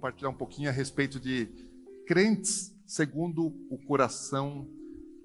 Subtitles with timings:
[0.00, 1.46] Compartilhar um pouquinho a respeito de
[2.06, 4.66] crentes segundo o coração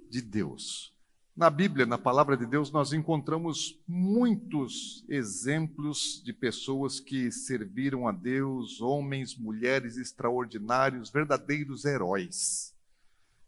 [0.09, 0.93] de Deus.
[1.33, 8.11] Na Bíblia, na palavra de Deus, nós encontramos muitos exemplos de pessoas que serviram a
[8.11, 12.75] Deus, homens, mulheres extraordinários, verdadeiros heróis.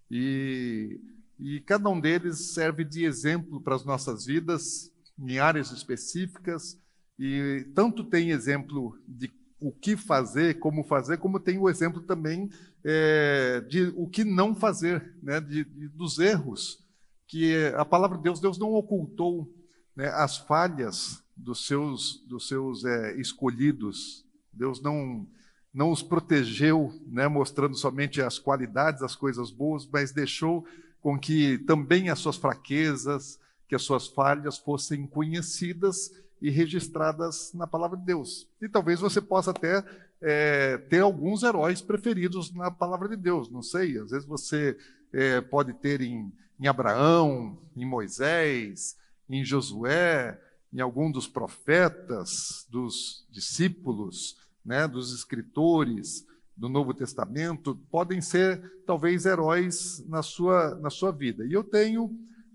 [0.10, 0.98] E,
[1.38, 6.80] e cada um deles serve de exemplo para as nossas vidas, em áreas específicas,
[7.20, 9.28] e tanto tem exemplo de
[9.60, 12.50] o que fazer, como fazer, como tem o exemplo também
[12.84, 16.86] é, de o que não fazer, né, de, de, dos erros
[17.28, 19.54] que a palavra de Deus, Deus não ocultou
[19.96, 24.26] né, as falhas dos seus, dos seus é, escolhidos.
[24.54, 25.28] Deus não,
[25.74, 30.66] não os protegeu, né, mostrando somente as qualidades, as coisas boas, mas deixou
[31.02, 37.68] com que também as suas fraquezas, que as suas falhas fossem conhecidas e registradas na
[37.68, 38.48] palavra de Deus.
[38.62, 39.84] E talvez você possa até
[40.22, 44.78] é, ter alguns heróis preferidos na palavra de Deus, não sei, às vezes você
[45.14, 48.98] é, pode ter em em Abraão, em Moisés,
[49.30, 50.40] em Josué,
[50.74, 59.26] em algum dos profetas, dos discípulos, né, dos escritores do Novo Testamento, podem ser talvez
[59.26, 61.46] heróis na sua, na sua vida.
[61.46, 62.12] E eu tenho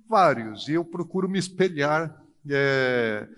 [0.09, 3.29] vários, e eu procuro me espelhar é,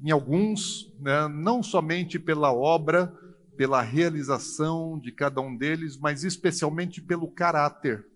[0.00, 3.12] em alguns, né, não somente pela obra,
[3.56, 8.06] pela realização de cada um deles, mas especialmente pelo caráter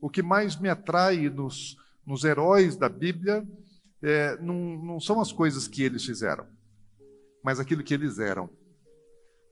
[0.00, 1.76] o que mais me atrai nos,
[2.06, 3.46] nos heróis da Bíblia
[4.02, 6.46] é, não, não são as coisas que eles fizeram,
[7.44, 8.48] mas aquilo que eles eram.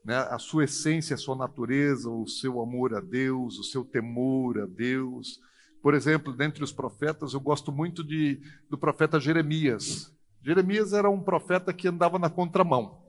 [0.05, 0.17] Né?
[0.17, 4.67] A sua essência, a sua natureza, o seu amor a Deus, o seu temor a
[4.67, 5.39] Deus.
[5.83, 8.41] Por exemplo, dentre os profetas, eu gosto muito de,
[8.71, 10.11] do profeta Jeremias.
[10.49, 13.03] Jeremias era um profeta que andava na contramão.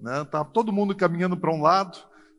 [0.00, 0.24] Né?
[0.24, 1.98] Tava todo mundo caminhando para um lado,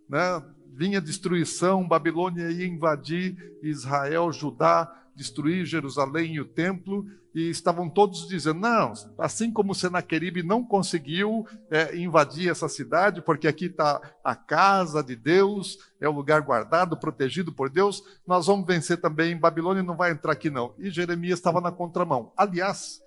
[0.10, 0.44] né?
[0.74, 7.06] vinha destruição, Babilônia ia invadir Israel, Judá, destruir Jerusalém e o templo,
[7.36, 13.48] e estavam todos dizendo: não, assim como Senaqueribe não conseguiu é, invadir essa cidade, porque
[13.48, 18.66] aqui está a casa de Deus, é o lugar guardado, protegido por Deus, nós vamos
[18.66, 19.38] vencer também.
[19.38, 20.74] Babilônia não vai entrar aqui, não.
[20.80, 22.34] E Jeremias estava na contramão.
[22.36, 23.00] Aliás,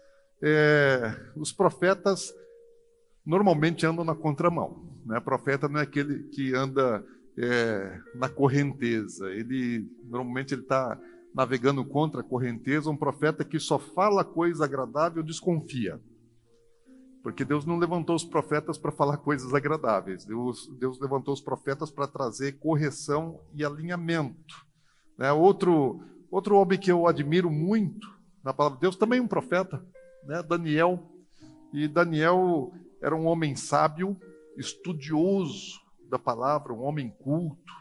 [0.43, 2.35] é, os profetas
[3.25, 5.01] normalmente andam na contramão.
[5.07, 5.21] Né?
[5.21, 7.05] Profeta não é aquele que anda
[7.39, 9.31] é, na correnteza.
[9.31, 10.99] Ele normalmente ele está
[11.35, 12.91] navegando contra a correnteza.
[12.91, 16.01] Um profeta que só fala coisa agradável desconfia,
[17.23, 20.25] porque Deus não levantou os profetas para falar coisas agradáveis.
[20.25, 24.55] Deus, Deus levantou os profetas para trazer correção e alinhamento.
[25.17, 25.33] Né?
[25.33, 28.09] Outro outro homem que eu admiro muito
[28.43, 29.85] na palavra de Deus também um profeta,
[30.25, 30.43] né?
[30.43, 31.03] Daniel.
[31.73, 34.17] E Daniel era um homem sábio,
[34.57, 37.73] estudioso da palavra, um homem culto,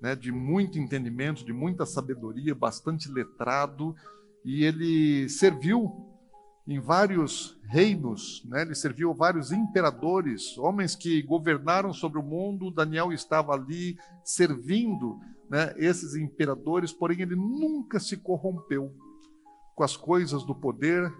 [0.00, 3.94] né, de muito entendimento, de muita sabedoria, bastante letrado,
[4.44, 6.06] e ele serviu
[6.66, 8.62] em vários reinos, né?
[8.62, 12.72] ele serviu vários imperadores, homens que governaram sobre o mundo.
[12.72, 18.92] Daniel estava ali servindo né, esses imperadores, porém ele nunca se corrompeu
[19.76, 21.12] com as coisas do poder,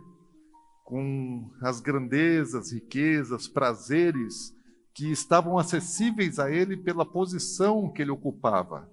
[0.86, 4.54] com as grandezas, riquezas, prazeres
[4.94, 8.88] que estavam acessíveis a ele pela posição que ele ocupava.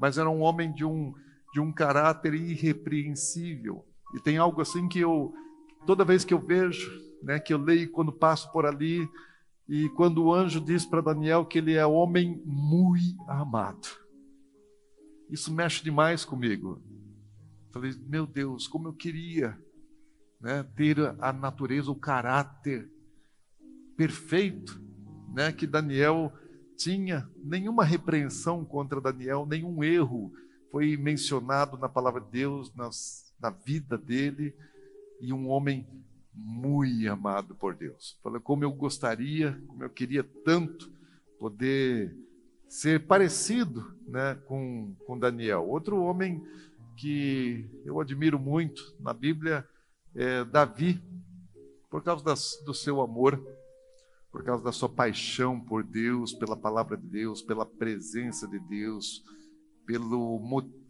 [0.00, 1.14] Mas era um homem de um,
[1.52, 3.84] de um caráter irrepreensível.
[4.14, 5.34] E tem algo assim que eu,
[5.86, 6.90] toda vez que eu vejo,
[7.22, 9.06] né, que eu leio quando passo por ali,
[9.68, 13.88] e quando o anjo diz para Daniel que ele é homem muito amado.
[15.28, 16.80] Isso mexe demais comigo.
[17.72, 19.58] Falei, meu Deus, como eu queria
[20.40, 22.88] né, ter a natureza, o caráter
[23.96, 24.80] perfeito
[25.32, 26.32] né, que Daniel
[26.76, 30.32] tinha, nenhuma repreensão contra Daniel, nenhum erro
[30.70, 34.54] foi mencionado na palavra de Deus, nas, na vida dele,
[35.20, 35.86] e um homem
[36.34, 38.18] muito amado por Deus.
[38.22, 40.92] Falei, como eu gostaria, como eu queria tanto
[41.38, 42.14] poder
[42.68, 45.66] ser parecido né, com, com Daniel.
[45.66, 46.44] Outro homem
[46.96, 49.66] que eu admiro muito na Bíblia
[50.16, 51.00] é Davi,
[51.90, 53.40] por causa das, do seu amor
[54.36, 59.24] por causa da sua paixão por Deus, pela palavra de Deus, pela presença de Deus,
[59.86, 60.38] pelo,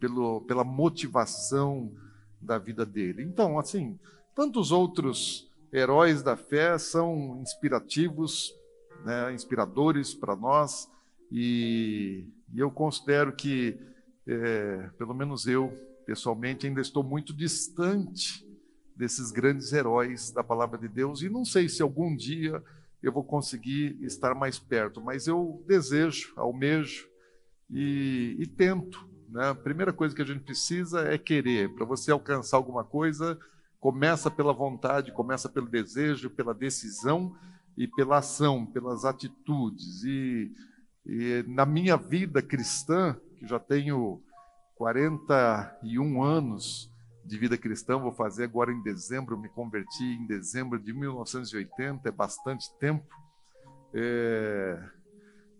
[0.01, 1.93] pelo, pela motivação
[2.41, 3.23] da vida dele.
[3.23, 3.97] Então, assim,
[4.35, 8.53] tantos outros heróis da fé são inspirativos,
[9.05, 10.89] né, inspiradores para nós,
[11.31, 13.79] e, e, eu considero que,
[14.27, 15.69] é, pelo menos eu,
[16.05, 18.45] pessoalmente, ainda estou muito distante
[18.97, 22.63] desses grandes heróis da palavra de Deus, e não sei se algum dia
[23.01, 27.07] eu vou conseguir estar mais perto, mas eu desejo, almejo
[27.69, 29.07] e, e tento.
[29.29, 29.49] Né?
[29.49, 31.73] A primeira coisa que a gente precisa é querer.
[31.75, 33.37] Para você alcançar alguma coisa,
[33.79, 37.35] começa pela vontade, começa pelo desejo, pela decisão
[37.77, 40.03] e pela ação, pelas atitudes.
[40.03, 40.51] E,
[41.05, 44.21] e na minha vida cristã, que já tenho
[44.75, 46.91] 41 anos,
[47.27, 52.11] de vida cristã, vou fazer agora em dezembro, me converti em dezembro de 1980, é
[52.11, 53.05] bastante tempo.
[53.93, 54.81] É,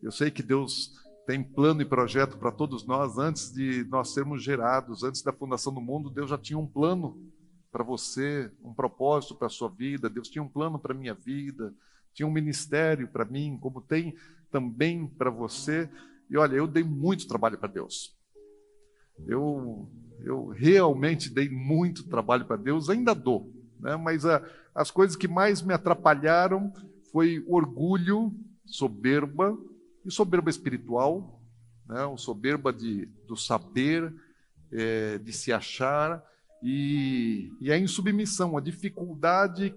[0.02, 0.94] eu sei que Deus
[1.26, 5.74] tem plano e projeto para todos nós antes de nós sermos gerados, antes da fundação
[5.74, 7.22] do mundo, Deus já tinha um plano
[7.70, 11.14] para você, um propósito para a sua vida, Deus tinha um plano para a minha
[11.14, 11.74] vida,
[12.14, 14.16] tinha um ministério para mim, como tem
[14.50, 15.90] também para você.
[16.30, 18.17] E olha, eu dei muito trabalho para Deus.
[19.26, 19.90] Eu
[20.24, 23.96] eu realmente dei muito trabalho para Deus, ainda dou, né?
[23.96, 24.44] mas a,
[24.74, 26.74] as coisas que mais me atrapalharam
[27.12, 28.34] foi orgulho,
[28.66, 29.58] soberba
[30.06, 31.42] e soberba espiritual,
[31.88, 32.04] né?
[32.06, 34.14] o soberba de, do saber,
[34.72, 36.24] é, de se achar
[36.62, 39.74] e, e a insubmissão, a dificuldade,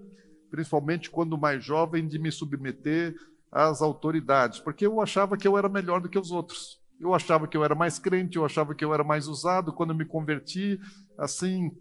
[0.49, 3.15] principalmente quando mais jovem, de me submeter
[3.51, 6.80] às autoridades, porque eu achava que eu era melhor do que os outros.
[7.01, 9.73] Eu achava que eu era mais crente, eu achava que eu era mais usado.
[9.73, 10.79] Quando eu me converti,
[11.17, 11.71] assim,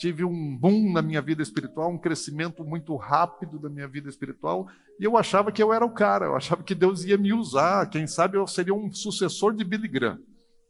[0.00, 4.66] tive um boom na minha vida espiritual, um crescimento muito rápido da minha vida espiritual,
[4.98, 7.86] e eu achava que eu era o cara, eu achava que Deus ia me usar,
[7.90, 10.18] quem sabe eu seria um sucessor de Billy Graham.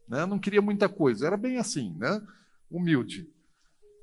[0.05, 0.25] Né?
[0.25, 2.21] Não queria muita coisa, era bem assim, né?
[2.69, 3.25] humilde.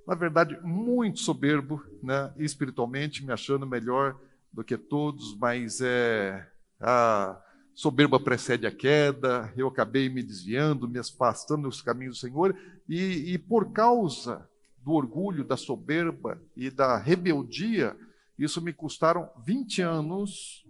[0.07, 2.33] Na verdade, muito soberbo, né?
[2.39, 4.19] espiritualmente, me achando melhor
[4.51, 6.49] do que todos, mas é,
[6.81, 7.39] a,
[7.79, 12.53] soberba precede a queda, eu acabei me desviando, me afastando dos caminhos do Senhor,
[12.89, 14.45] e, e por causa
[14.83, 17.97] do orgulho, da soberba e da rebeldia,
[18.37, 20.67] isso me custaram 20 anos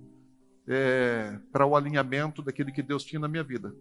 [0.66, 3.74] é, para o alinhamento daquilo que Deus tinha na minha vida.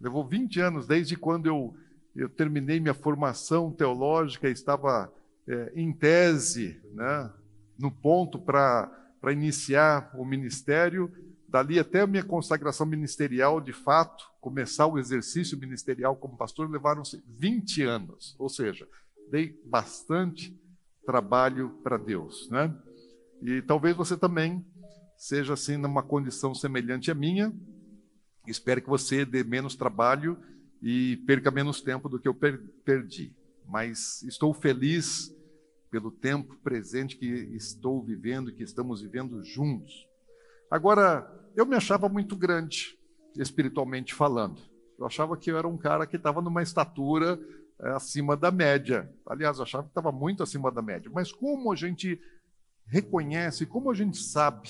[0.00, 1.72] Levou 20 anos, desde quando eu,
[2.16, 5.08] eu terminei minha formação teológica, estava
[5.46, 7.30] é, em tese, né,
[7.78, 8.90] no ponto para
[9.30, 11.08] iniciar o ministério,
[11.52, 17.22] Dali até a minha consagração ministerial, de fato, começar o exercício ministerial como pastor, levaram-se
[17.28, 18.34] 20 anos.
[18.38, 18.88] Ou seja,
[19.30, 20.58] dei bastante
[21.04, 22.48] trabalho para Deus.
[22.48, 22.74] Né?
[23.42, 24.64] E talvez você também
[25.14, 27.52] seja assim numa condição semelhante à minha.
[28.46, 30.38] Espero que você dê menos trabalho
[30.80, 33.36] e perca menos tempo do que eu per perdi.
[33.68, 35.30] Mas estou feliz
[35.90, 40.08] pelo tempo presente que estou vivendo, que estamos vivendo juntos.
[40.70, 42.98] Agora, eu me achava muito grande,
[43.36, 44.60] espiritualmente falando.
[44.98, 47.38] Eu achava que eu era um cara que estava numa estatura
[47.80, 49.12] é, acima da média.
[49.26, 51.10] Aliás, eu achava que estava muito acima da média.
[51.12, 52.20] Mas como a gente
[52.86, 54.68] reconhece, como a gente sabe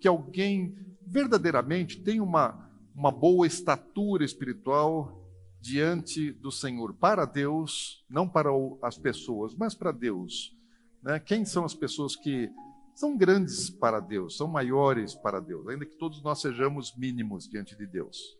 [0.00, 0.76] que alguém
[1.06, 5.22] verdadeiramente tem uma, uma boa estatura espiritual
[5.60, 8.50] diante do Senhor, para Deus, não para
[8.82, 10.54] as pessoas, mas para Deus.
[11.02, 11.18] Né?
[11.18, 12.50] Quem são as pessoas que
[12.94, 17.76] são grandes para Deus, são maiores para Deus, ainda que todos nós sejamos mínimos diante
[17.76, 18.38] de Deus.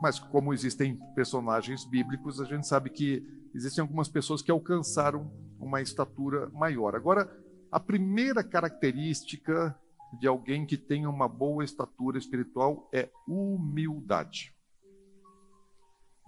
[0.00, 5.80] Mas como existem personagens bíblicos, a gente sabe que existem algumas pessoas que alcançaram uma
[5.80, 6.94] estatura maior.
[6.94, 7.34] Agora,
[7.72, 9.74] a primeira característica
[10.20, 14.54] de alguém que tem uma boa estatura espiritual é humildade.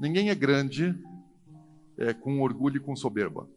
[0.01, 0.99] Ninguém é grande
[1.99, 3.49] é, com orgulho e com soberba.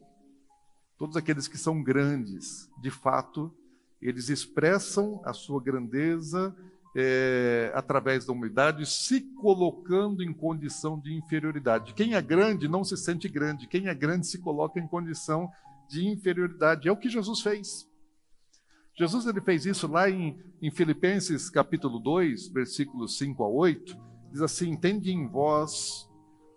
[1.02, 3.52] Todos aqueles que são grandes, de fato,
[4.00, 6.56] eles expressam a sua grandeza
[6.96, 11.96] é, através da humildade, se colocando em condição de inferioridade.
[11.96, 15.52] Quem é grande não se sente grande, quem é grande se coloca em condição
[15.90, 16.88] de inferioridade.
[16.88, 17.90] É o que Jesus fez.
[18.96, 23.98] Jesus ele fez isso lá em, em Filipenses capítulo 2, versículos 5 a 8,
[24.32, 26.08] diz assim: Tende em vós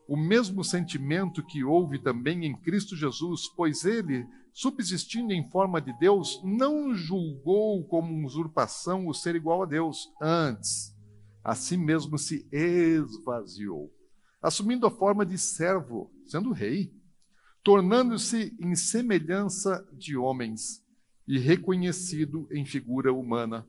[0.09, 5.97] o mesmo sentimento que houve também em Cristo Jesus, pois ele, subsistindo em forma de
[5.99, 10.95] Deus, não julgou como usurpação o ser igual a Deus, antes,
[11.43, 13.91] a si mesmo se esvaziou,
[14.43, 16.93] assumindo a forma de servo, sendo rei,
[17.63, 20.85] tornando-se em semelhança de homens,
[21.27, 23.67] e reconhecido em figura humana.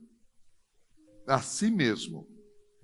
[1.26, 2.28] A si mesmo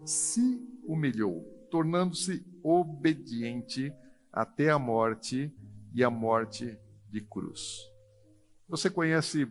[0.04, 3.90] se humilhou, tornando-se obediente
[4.30, 5.50] até a morte
[5.94, 6.78] e a morte
[7.10, 7.80] de cruz.
[8.68, 9.48] Você conhece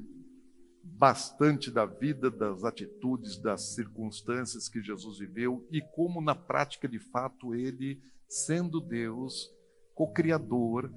[0.84, 7.00] bastante da vida, das atitudes, das circunstâncias que Jesus viveu e como, na prática, de
[7.00, 8.00] fato, ele,
[8.30, 9.52] sendo Deus,
[9.96, 10.94] co-criador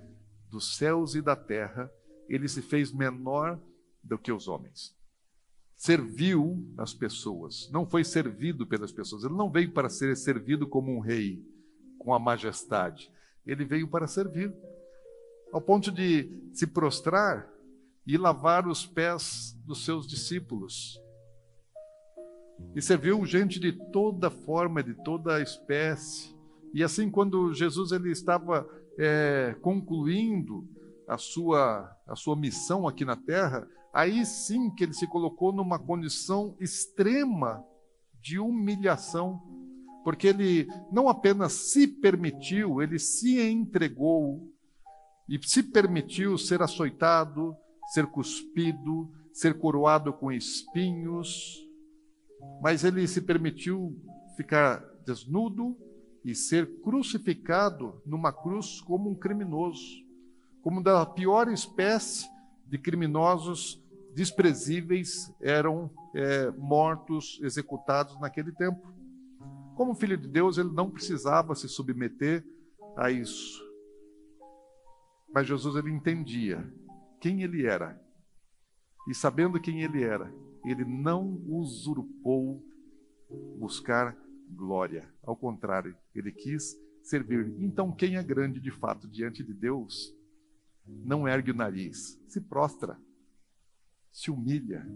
[0.50, 1.90] dos céus e da terra,
[2.28, 3.58] ele se fez menor
[4.02, 4.94] do que os homens.
[5.76, 9.24] Serviu as pessoas, não foi servido pelas pessoas.
[9.24, 11.44] Ele não veio para ser servido como um rei,
[11.98, 13.10] com a majestade.
[13.46, 14.54] Ele veio para servir,
[15.52, 17.48] ao ponto de se prostrar
[18.06, 21.00] e lavar os pés dos seus discípulos.
[22.74, 26.34] E serviu gente de toda forma, de toda espécie.
[26.72, 30.68] E assim, quando Jesus ele estava é, concluindo
[31.06, 35.78] a sua, a sua missão aqui na terra, aí sim que ele se colocou numa
[35.78, 37.64] condição extrema
[38.20, 39.40] de humilhação,
[40.02, 44.52] porque ele não apenas se permitiu, ele se entregou
[45.28, 51.64] e se permitiu ser açoitado, ser cuspido, ser coroado com espinhos,
[52.60, 53.96] mas ele se permitiu
[54.36, 55.76] ficar desnudo
[56.24, 60.02] e ser crucificado numa cruz como um criminoso,
[60.62, 62.28] como da pior espécie
[62.66, 63.83] de criminosos
[64.14, 68.92] desprezíveis eram é, mortos, executados naquele tempo.
[69.76, 72.44] Como filho de Deus, ele não precisava se submeter
[72.96, 73.62] a isso.
[75.34, 76.64] Mas Jesus ele entendia
[77.20, 78.00] quem ele era.
[79.08, 80.32] E sabendo quem ele era,
[80.64, 82.64] ele não usurpou
[83.58, 84.16] buscar
[84.48, 85.12] glória.
[85.24, 87.54] Ao contrário, ele quis servir.
[87.58, 90.14] Então, quem é grande de fato diante de Deus,
[90.86, 92.98] não ergue o nariz, se prostra,
[94.14, 94.86] se humilha,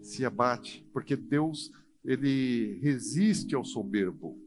[0.00, 1.72] se abate, porque Deus,
[2.04, 4.38] ele resiste ao soberbo,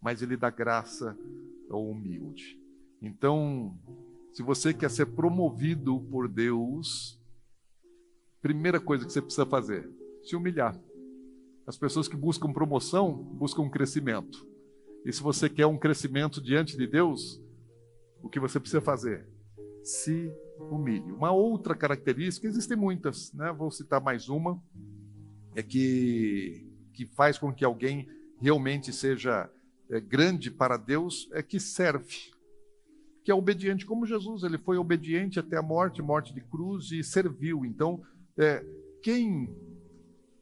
[0.00, 1.16] mas ele dá graça
[1.68, 2.58] ao humilde.
[3.02, 3.78] Então,
[4.32, 7.20] se você quer ser promovido por Deus,
[8.40, 9.86] primeira coisa que você precisa fazer,
[10.24, 10.80] se humilhar.
[11.66, 14.48] As pessoas que buscam promoção buscam crescimento.
[15.04, 17.42] E se você quer um crescimento diante de Deus,
[18.22, 19.35] o que você precisa fazer?
[19.86, 21.12] Se humilhe.
[21.12, 23.52] Uma outra característica, existem muitas, né?
[23.52, 24.60] vou citar mais uma,
[25.54, 28.08] é que, que faz com que alguém
[28.40, 29.48] realmente seja
[29.88, 32.34] é, grande para Deus, é que serve
[33.22, 34.44] que é obediente como Jesus.
[34.44, 37.64] Ele foi obediente até a morte, morte de cruz e serviu.
[37.64, 38.00] Então,
[38.36, 38.64] é,
[39.02, 39.52] quem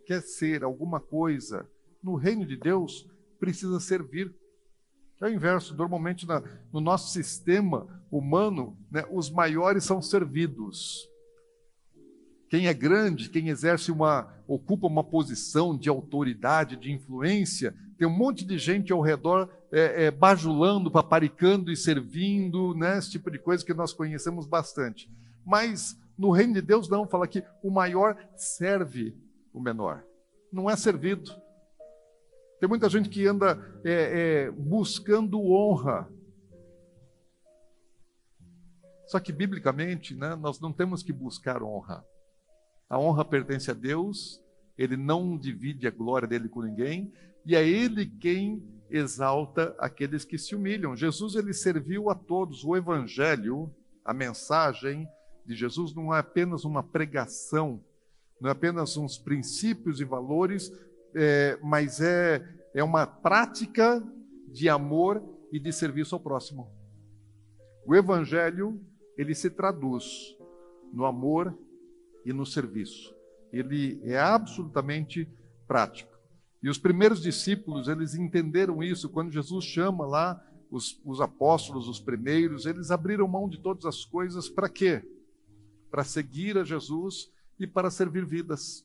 [0.06, 1.66] quer ser alguma coisa
[2.02, 3.08] no reino de Deus
[3.38, 4.34] precisa servir.
[5.24, 5.74] É o inverso.
[5.74, 11.08] Normalmente, na, no nosso sistema humano, né, os maiores são servidos.
[12.50, 18.14] Quem é grande, quem exerce uma, ocupa uma posição de autoridade, de influência, tem um
[18.14, 22.98] monte de gente ao redor é, é, bajulando, paparicando e servindo, né?
[22.98, 25.10] esse tipo de coisa que nós conhecemos bastante.
[25.44, 29.16] Mas no reino de Deus não, fala que o maior serve
[29.54, 30.04] o menor,
[30.52, 31.32] não é servido.
[32.64, 36.10] Tem muita gente que anda é, é buscando honra.
[39.06, 42.02] Só que, biblicamente, né, nós não temos que buscar honra.
[42.88, 44.42] A honra pertence a Deus,
[44.78, 47.12] ele não divide a glória dele com ninguém,
[47.44, 50.96] e é ele quem exalta aqueles que se humilham.
[50.96, 52.64] Jesus ele serviu a todos.
[52.64, 53.70] O evangelho,
[54.02, 55.06] a mensagem
[55.44, 57.84] de Jesus não é apenas uma pregação,
[58.40, 60.72] não é apenas uns princípios e valores,
[61.14, 64.02] é, mas é, é uma prática
[64.48, 66.70] de amor e de serviço ao próximo.
[67.86, 68.80] O evangelho
[69.16, 70.36] ele se traduz
[70.92, 71.56] no amor
[72.24, 73.14] e no serviço.
[73.52, 75.28] Ele é absolutamente
[75.66, 76.12] prático.
[76.62, 82.00] E os primeiros discípulos, eles entenderam isso quando Jesus chama lá os, os apóstolos, os
[82.00, 85.02] primeiros, eles abriram mão de todas as coisas para quê?
[85.90, 87.30] Para seguir a Jesus
[87.60, 88.84] e para servir vidas.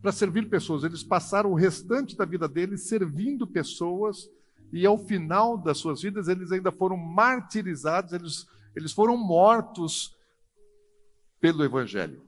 [0.00, 0.84] Para servir pessoas.
[0.84, 4.30] Eles passaram o restante da vida deles servindo pessoas
[4.72, 10.16] e ao final das suas vidas eles ainda foram martirizados, eles, eles foram mortos
[11.40, 12.22] pelo Evangelho.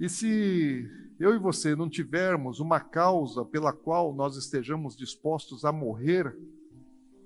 [0.00, 0.88] E se
[1.20, 6.36] eu e você não tivermos uma causa pela qual nós estejamos dispostos a morrer,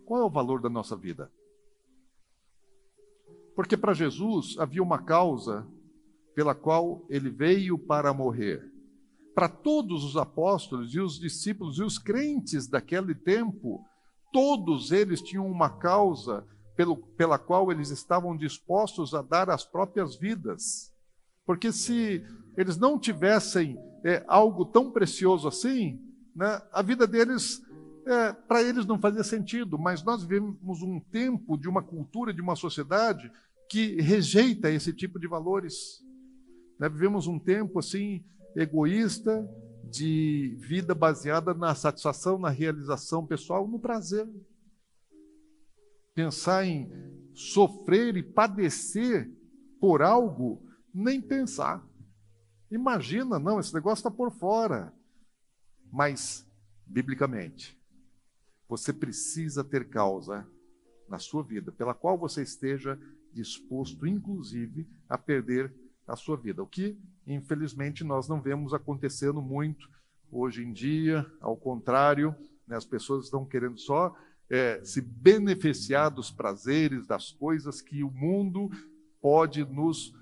[0.05, 1.33] qual é o valor da nossa vida?
[3.55, 5.67] Porque para Jesus havia uma causa
[6.35, 8.71] pela qual ele veio para morrer.
[9.37, 13.85] Para todos os apóstolos e os discípulos e os crentes daquele tempo,
[14.33, 16.43] todos eles tinham uma causa
[16.75, 20.91] pelo, pela qual eles estavam dispostos a dar as próprias vidas.
[21.45, 22.25] Porque se
[22.57, 26.01] eles não tivessem é, algo tão precioso assim,
[26.35, 27.63] né, a vida deles,
[28.07, 29.79] é, para eles não fazia sentido.
[29.79, 33.31] Mas nós vivemos um tempo de uma cultura, de uma sociedade
[33.69, 36.03] que rejeita esse tipo de valores.
[36.81, 36.89] Né?
[36.89, 38.25] Vivemos um tempo assim
[38.57, 39.49] egoísta,
[39.85, 44.29] de vida baseada na satisfação, na realização pessoal, no prazer.
[46.15, 46.91] Pensar em
[47.35, 49.31] sofrer e padecer
[49.79, 51.87] por algo, nem pensar.
[52.71, 54.93] Imagina, não, esse negócio está por fora.
[55.93, 56.45] Mas,
[56.85, 57.79] biblicamente,
[58.69, 60.49] você precisa ter causa
[61.09, 62.99] na sua vida pela qual você esteja
[63.33, 65.73] disposto, inclusive, a perder
[66.07, 66.63] a sua vida.
[66.63, 69.89] O que, infelizmente, nós não vemos acontecendo muito
[70.31, 71.27] hoje em dia.
[71.41, 72.35] Ao contrário,
[72.67, 74.15] né, as pessoas estão querendo só
[74.49, 78.71] é, se beneficiar dos prazeres, das coisas que o mundo
[79.21, 80.15] pode nos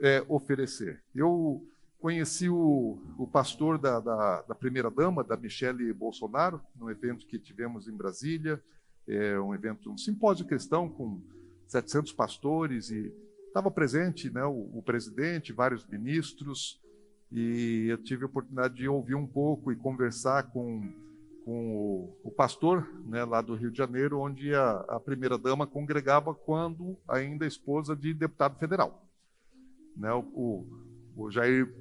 [0.00, 1.02] é, oferecer.
[1.14, 1.66] Eu
[1.98, 7.88] conheci o, o pastor da, da, da primeira-dama, da Michele Bolsonaro, num evento que tivemos
[7.88, 8.62] em Brasília,
[9.06, 11.20] é, um evento, um simpósio cristão com
[11.66, 13.12] 700 pastores e
[13.50, 16.80] estava presente né, o, o, presidente, vários ministros,
[17.30, 20.88] e eu tive a oportunidade de ouvir um pouco e conversar com,
[21.44, 26.34] com o, o pastor né, lá do Rio de Janeiro, onde a, a primeira-dama congregava
[26.34, 29.04] quando ainda esposa de deputado federal.
[29.96, 30.64] Né, o,
[31.16, 31.72] o Jair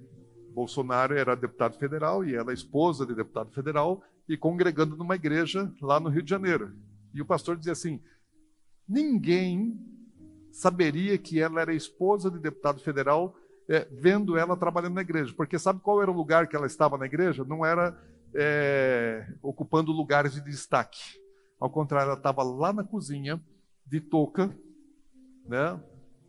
[0.53, 5.99] Bolsonaro era deputado federal e ela esposa de deputado federal e congregando numa igreja lá
[5.99, 6.73] no Rio de Janeiro.
[7.13, 8.01] E o pastor dizia assim:
[8.87, 9.79] ninguém
[10.51, 13.35] saberia que ela era esposa de deputado federal
[13.69, 16.97] é, vendo ela trabalhando na igreja, porque sabe qual era o lugar que ela estava
[16.97, 17.45] na igreja?
[17.45, 17.95] Não era
[18.33, 21.19] é, ocupando lugares de destaque.
[21.59, 23.39] Ao contrário, ela estava lá na cozinha,
[23.85, 24.55] de touca,
[25.45, 25.79] né,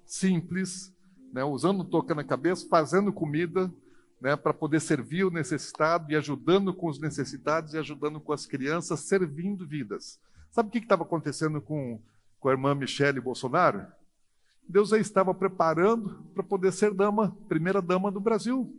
[0.04, 0.94] simples,
[1.32, 3.72] né, usando touca na cabeça, fazendo comida,
[4.20, 8.44] né, para poder servir o necessitado e ajudando com os necessitados e ajudando com as
[8.44, 10.20] crianças, servindo vidas.
[10.50, 12.02] Sabe o que estava acontecendo com,
[12.38, 13.86] com a irmã Michele Bolsonaro?
[14.70, 18.72] Deus a estava preparando para poder ser dama, primeira dama do Brasil.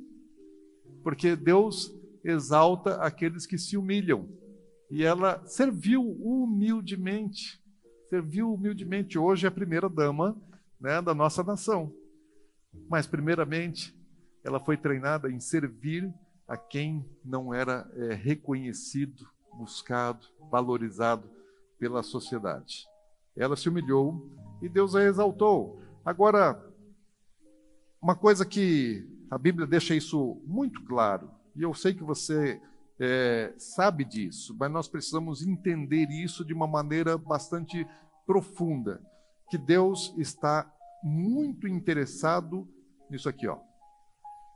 [1.03, 4.29] Porque Deus exalta aqueles que se humilham.
[4.89, 7.61] E ela serviu humildemente.
[8.09, 9.17] Serviu humildemente.
[9.17, 10.37] Hoje é a primeira dama
[10.79, 11.93] né, da nossa nação.
[12.89, 13.93] Mas, primeiramente,
[14.45, 16.13] ela foi treinada em servir
[16.47, 21.29] a quem não era é, reconhecido, buscado, valorizado
[21.77, 22.85] pela sociedade.
[23.35, 24.29] Ela se humilhou
[24.61, 25.81] e Deus a exaltou.
[26.05, 26.63] Agora,
[28.01, 32.61] uma coisa que a Bíblia deixa isso muito claro, e eu sei que você
[32.99, 37.87] é, sabe disso, mas nós precisamos entender isso de uma maneira bastante
[38.25, 39.01] profunda,
[39.49, 40.71] que Deus está
[41.03, 42.67] muito interessado
[43.09, 43.59] nisso aqui, ó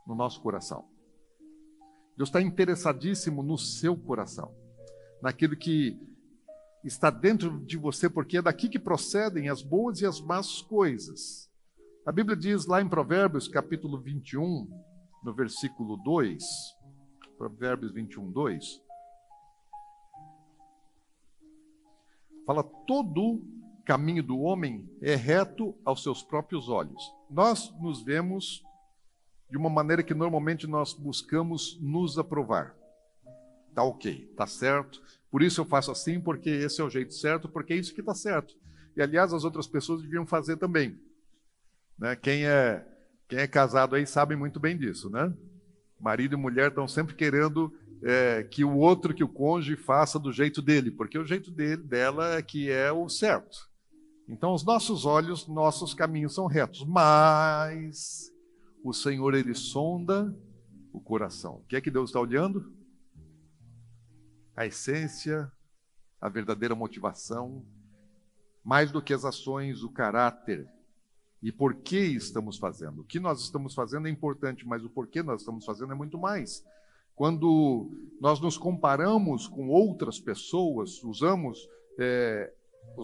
[0.05, 0.85] no nosso coração.
[2.15, 4.53] Deus está interessadíssimo no seu coração,
[5.21, 5.99] naquilo que
[6.85, 11.49] está dentro de você, porque é daqui que procedem as boas e as más coisas.
[12.05, 14.69] A Bíblia diz lá em Provérbios, capítulo 21,
[15.23, 16.43] no versículo 2,
[17.37, 18.81] Provérbios 21, 2,
[22.45, 23.43] fala: todo
[23.83, 27.03] caminho do homem é reto aos seus próprios olhos.
[27.29, 28.63] Nós nos vemos
[29.49, 32.75] de uma maneira que normalmente nós buscamos nos aprovar.
[33.73, 35.01] Tá ok, tá certo.
[35.35, 37.99] Por isso eu faço assim, porque esse é o jeito certo, porque é isso que
[37.99, 38.55] está certo.
[38.95, 40.97] E aliás, as outras pessoas deviam fazer também.
[41.99, 42.15] Né?
[42.15, 42.87] Quem é
[43.27, 45.33] quem é casado aí sabe muito bem disso, né?
[45.99, 47.69] Marido e mulher estão sempre querendo
[48.01, 51.83] é, que o outro, que o cônjuge, faça do jeito dele, porque o jeito dele,
[51.83, 53.69] dela é que é o certo.
[54.29, 58.31] Então, os nossos olhos, nossos caminhos são retos, mas
[58.81, 60.33] o Senhor ele sonda
[60.93, 61.55] o coração.
[61.55, 62.73] O que é que Deus está olhando?
[64.55, 65.51] A essência,
[66.21, 67.63] a verdadeira motivação,
[68.63, 70.67] mais do que as ações, o caráter.
[71.41, 73.01] E por que estamos fazendo?
[73.01, 76.17] O que nós estamos fazendo é importante, mas o porquê nós estamos fazendo é muito
[76.17, 76.65] mais.
[77.15, 82.51] Quando nós nos comparamos com outras pessoas, usamos é,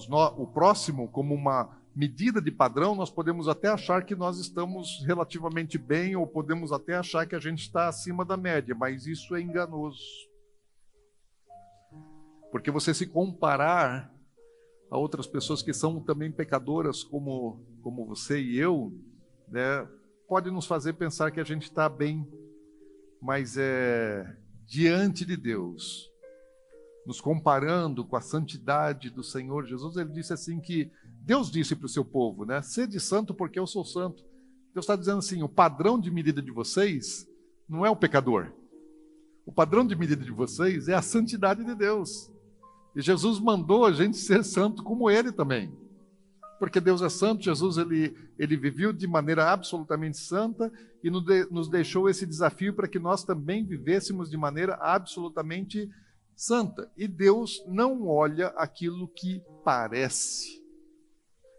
[0.09, 5.03] no, o próximo como uma medida de padrão, nós podemos até achar que nós estamos
[5.05, 9.35] relativamente bem, ou podemos até achar que a gente está acima da média, mas isso
[9.35, 10.30] é enganoso.
[12.51, 14.13] Porque você se comparar
[14.89, 18.93] a outras pessoas que são também pecadoras, como, como você e eu,
[19.47, 19.87] né,
[20.27, 22.27] pode nos fazer pensar que a gente está bem,
[23.21, 26.09] mas é diante de Deus,
[27.05, 30.91] nos comparando com a santidade do Senhor Jesus, ele disse assim que
[31.23, 32.61] Deus disse para o seu povo, né?
[32.61, 34.23] Sede santo porque eu sou santo.
[34.73, 37.27] Deus está dizendo assim: o padrão de medida de vocês
[37.67, 38.51] não é o pecador.
[39.45, 42.31] O padrão de medida de vocês é a santidade de Deus.
[42.95, 45.71] E Jesus mandou a gente ser santo como ele também.
[46.59, 50.71] Porque Deus é santo, Jesus ele, ele viveu de maneira absolutamente santa
[51.03, 55.89] e nos deixou esse desafio para que nós também vivêssemos de maneira absolutamente
[56.35, 56.91] santa.
[56.95, 60.61] E Deus não olha aquilo que parece.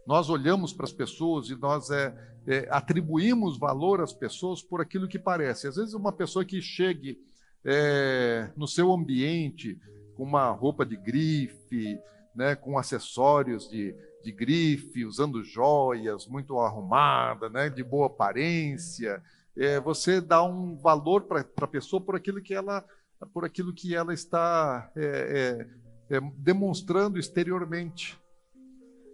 [0.07, 2.14] Nós olhamos para as pessoas e nós é,
[2.47, 5.66] é, atribuímos valor às pessoas por aquilo que parece.
[5.66, 7.18] Às vezes, uma pessoa que chegue
[7.64, 9.79] é, no seu ambiente
[10.16, 11.98] com uma roupa de grife,
[12.35, 19.22] né, com acessórios de, de grife, usando joias, muito arrumada, né, de boa aparência,
[19.57, 22.85] é, você dá um valor para a pessoa por aquilo que ela,
[23.33, 25.66] por aquilo que ela está é,
[26.11, 28.18] é, é, demonstrando exteriormente.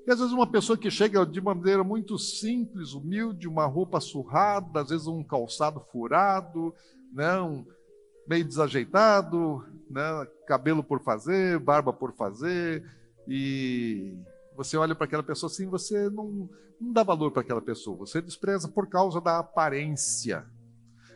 [0.06, 4.80] E às vezes uma pessoa que chega de maneira muito simples, humilde, uma roupa surrada,
[4.80, 6.74] às vezes um calçado furado,
[7.12, 7.66] né, um,
[8.28, 10.02] meio desajeitado, né,
[10.46, 12.84] cabelo por fazer, barba por fazer,
[13.26, 14.14] e
[14.54, 16.48] você olha para aquela pessoa assim, você não,
[16.80, 20.44] não dá valor para aquela pessoa, você despreza por causa da aparência.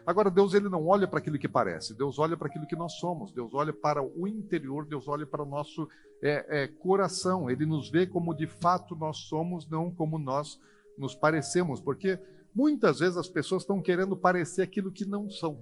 [0.04, 2.94] Agora, Deus ele não olha para aquilo que parece, Deus olha para aquilo que nós
[2.94, 5.88] somos, Deus olha para o interior, Deus olha para o nosso
[6.22, 10.58] é, é, coração, Ele nos vê como de fato nós somos, não como nós
[10.98, 12.18] nos parecemos, porque
[12.54, 15.58] muitas vezes as pessoas estão querendo parecer aquilo que não são.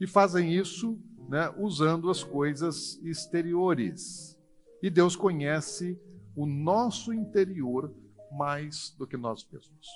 [0.00, 4.36] E fazem isso né, usando as coisas exteriores.
[4.82, 6.00] E Deus conhece
[6.34, 7.94] o nosso interior
[8.32, 9.86] mais do que nós mesmos.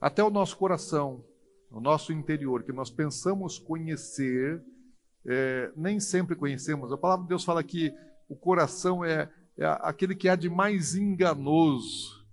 [0.00, 1.22] Até o nosso coração,
[1.70, 4.64] o nosso interior, que nós pensamos conhecer,
[5.26, 6.90] é, nem sempre conhecemos.
[6.90, 7.94] A palavra de Deus fala que
[8.28, 12.26] o coração é, é aquele que há de mais enganoso.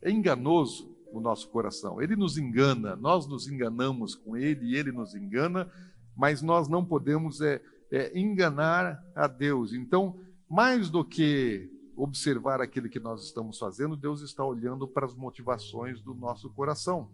[0.00, 2.00] É enganoso o nosso coração.
[2.00, 5.70] Ele nos engana, nós nos enganamos com ele e ele nos engana,
[6.16, 9.72] mas nós não podemos é, é, enganar a Deus.
[9.72, 15.14] Então, mais do que observar aquilo que nós estamos fazendo, Deus está olhando para as
[15.14, 17.10] motivações do nosso coração.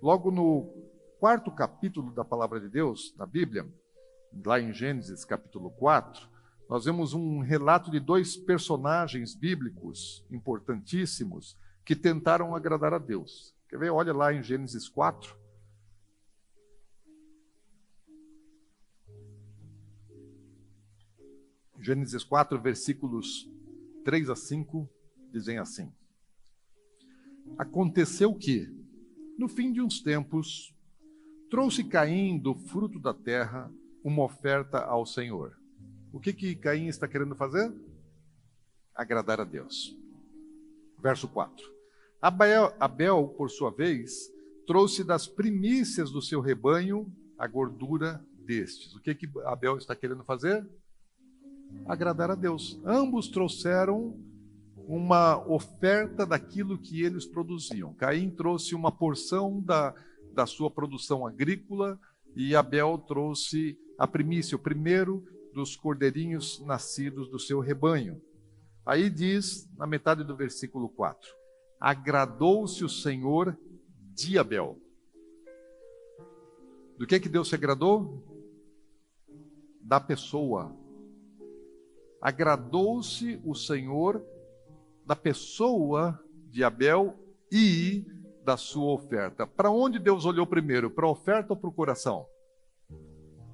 [0.00, 0.72] Logo no
[1.18, 3.66] quarto capítulo da palavra de Deus, na Bíblia,
[4.44, 6.28] lá em Gênesis capítulo 4,
[6.68, 11.56] nós vemos um relato de dois personagens bíblicos importantíssimos
[11.88, 13.56] que tentaram agradar a Deus.
[13.66, 13.88] Quer ver?
[13.88, 15.34] Olha lá em Gênesis 4.
[21.80, 23.50] Gênesis 4, versículos
[24.04, 24.86] 3 a 5
[25.32, 25.90] dizem assim:
[27.56, 28.68] Aconteceu que,
[29.38, 30.76] no fim de uns tempos,
[31.48, 33.72] trouxe Caim do fruto da terra
[34.04, 35.58] uma oferta ao Senhor.
[36.12, 37.72] O que que Caim está querendo fazer?
[38.94, 39.96] Agradar a Deus.
[40.98, 41.77] Verso 4.
[42.20, 44.30] Abel, Abel, por sua vez,
[44.66, 48.94] trouxe das primícias do seu rebanho a gordura destes.
[48.94, 50.66] O que que Abel está querendo fazer?
[51.86, 52.80] agradar a Deus.
[52.84, 54.16] Ambos trouxeram
[54.76, 57.92] uma oferta daquilo que eles produziam.
[57.94, 59.94] Caim trouxe uma porção da,
[60.32, 61.98] da sua produção agrícola
[62.34, 68.20] e Abel trouxe a primícia, o primeiro dos cordeirinhos nascidos do seu rebanho.
[68.86, 71.28] Aí diz, na metade do versículo 4:
[71.80, 73.56] Agradou-se o Senhor
[74.14, 74.78] de Abel.
[76.98, 78.24] Do que que Deus se agradou?
[79.80, 80.76] Da pessoa,
[82.20, 84.22] agradou-se o Senhor
[85.06, 87.14] da pessoa de Abel
[87.50, 88.04] e
[88.44, 89.46] da sua oferta.
[89.46, 90.90] Para onde Deus olhou primeiro?
[90.90, 92.26] Para a oferta ou para o coração?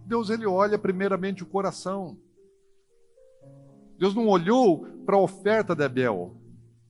[0.06, 2.18] Deus ele olha primeiramente o coração.
[3.98, 6.37] Deus não olhou para a oferta de Abel.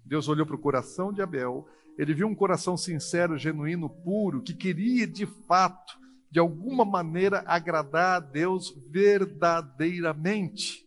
[0.04, 1.66] Deus olhou para o coração de Abel.
[1.96, 5.96] Ele viu um coração sincero, genuíno, puro, que queria de fato,
[6.30, 10.84] de alguma maneira, agradar a Deus verdadeiramente.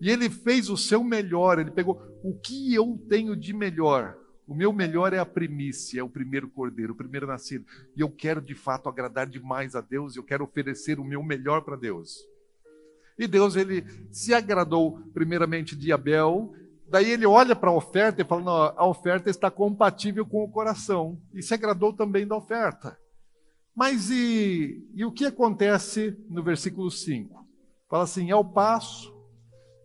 [0.00, 4.16] E ele fez o seu melhor, ele pegou o que eu tenho de melhor.
[4.48, 7.64] O meu melhor é a primícia, é o primeiro cordeiro, o primeiro nascido.
[7.94, 11.60] E eu quero de fato agradar demais a Deus, eu quero oferecer o meu melhor
[11.62, 12.26] para Deus.
[13.18, 16.54] E Deus ele se agradou primeiramente de Abel,
[16.90, 20.50] daí ele olha para a oferta e fala: não, a oferta está compatível com o
[20.50, 21.20] coração.
[21.32, 22.98] E se agradou também da oferta.
[23.74, 27.46] Mas e, e o que acontece no versículo 5?
[27.88, 29.14] Fala assim: ao passo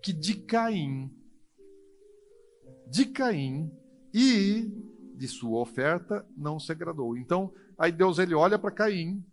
[0.02, 1.10] que de Caim,
[2.88, 3.72] de Caim
[4.14, 4.72] e
[5.16, 7.18] de sua oferta não se agradou.
[7.18, 9.24] Então, aí Deus ele olha para Caim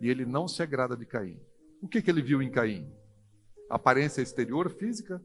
[0.00, 1.40] e ele não se agrada de Caim.
[1.80, 2.92] O que, que ele viu em Caim?
[3.70, 5.22] Aparência exterior, física?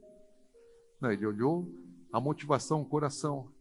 [0.99, 1.71] Não, ele olhou
[2.11, 3.51] a motivação, o coração.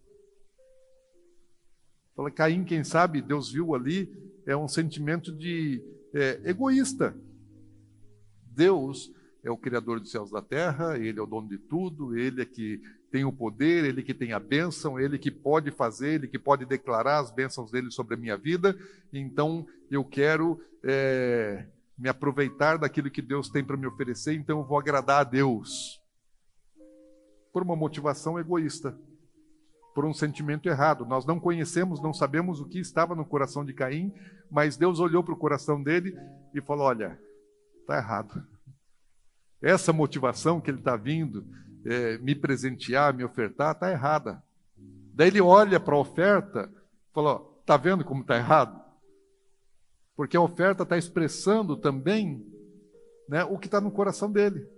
[2.15, 4.11] Fala, Caim, quem sabe, Deus viu ali,
[4.47, 5.83] é um sentimento de
[6.15, 7.15] é, egoísta.
[8.55, 9.13] Deus
[9.45, 12.41] é o Criador dos céus e da terra, Ele é o dono de tudo, Ele
[12.41, 16.29] é que tem o poder, Ele que tem a bênção, Ele que pode fazer, Ele
[16.29, 18.75] que pode declarar as bênçãos dele sobre a minha vida.
[19.13, 21.67] Então eu quero é,
[21.99, 26.01] me aproveitar daquilo que Deus tem para me oferecer, então eu vou agradar a Deus.
[27.57, 28.95] Por uma motivação egoísta,
[29.95, 31.07] por um sentimento errado.
[31.07, 34.13] Nós não conhecemos, não sabemos o que estava no coração de Caim,
[34.51, 36.15] mas Deus olhou para o coração dele
[36.53, 37.19] e falou: Olha,
[37.81, 38.47] está errado.
[39.63, 41.47] Essa motivação que ele está vindo
[41.87, 44.43] é, me presentear, me ofertar, está errada.
[45.15, 46.71] Daí ele olha para a oferta
[47.11, 48.79] e fala: Está vendo como está errado?
[50.15, 52.47] Porque a oferta está expressando também
[53.27, 54.76] né, o que está no coração dele.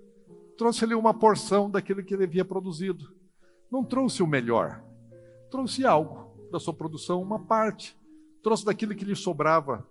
[0.58, 3.14] Trouxe-lhe uma porção daquilo que ele havia produzido.
[3.70, 4.82] Não trouxe o melhor,
[5.50, 7.96] trouxe algo da sua produção, uma parte.
[8.42, 9.86] Trouxe daquilo que lhe sobrava.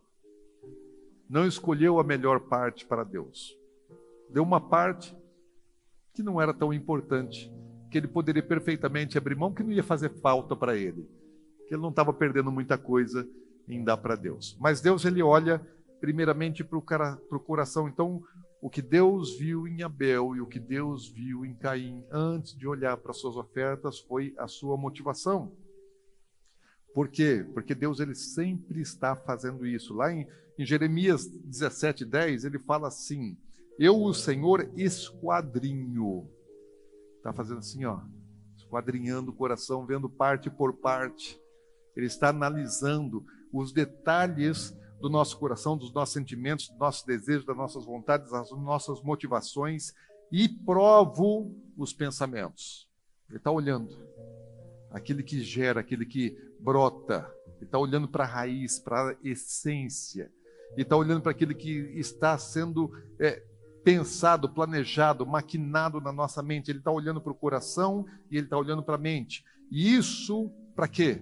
[1.29, 3.57] Não escolheu a melhor parte para Deus.
[4.29, 5.15] Deu uma parte
[6.13, 7.49] que não era tão importante,
[7.89, 11.07] que ele poderia perfeitamente abrir mão, que não ia fazer falta para ele,
[11.67, 13.27] que ele não estava perdendo muita coisa
[13.69, 14.57] em dar para Deus.
[14.59, 15.61] Mas Deus ele olha
[16.01, 17.87] primeiramente para o coração.
[17.87, 18.23] Então,
[18.61, 22.67] o que Deus viu em Abel e o que Deus viu em Caim antes de
[22.67, 25.55] olhar para suas ofertas foi a sua motivação.
[26.93, 27.45] Por quê?
[27.53, 29.93] Porque Deus ele sempre está fazendo isso.
[29.93, 33.37] Lá em, em Jeremias 17, 10, ele fala assim:
[33.77, 36.27] Eu, o Senhor, esquadrinho.
[37.17, 37.99] Está fazendo assim, ó,
[38.57, 41.39] esquadrinhando o coração, vendo parte por parte.
[41.95, 47.57] Ele está analisando os detalhes do nosso coração, dos nossos sentimentos, dos nossos desejos, das
[47.57, 49.93] nossas vontades, das nossas motivações
[50.31, 52.87] e provo os pensamentos.
[53.29, 53.95] Ele está olhando
[54.91, 57.31] aquele que gera, aquele que brota.
[57.57, 60.31] Ele está olhando para a raiz, para a essência.
[60.71, 63.43] Ele está olhando para aquilo que está sendo é,
[63.83, 66.71] pensado, planejado, maquinado na nossa mente.
[66.71, 69.43] Ele está olhando para o coração e ele está olhando para a mente.
[69.71, 71.21] E isso para quê?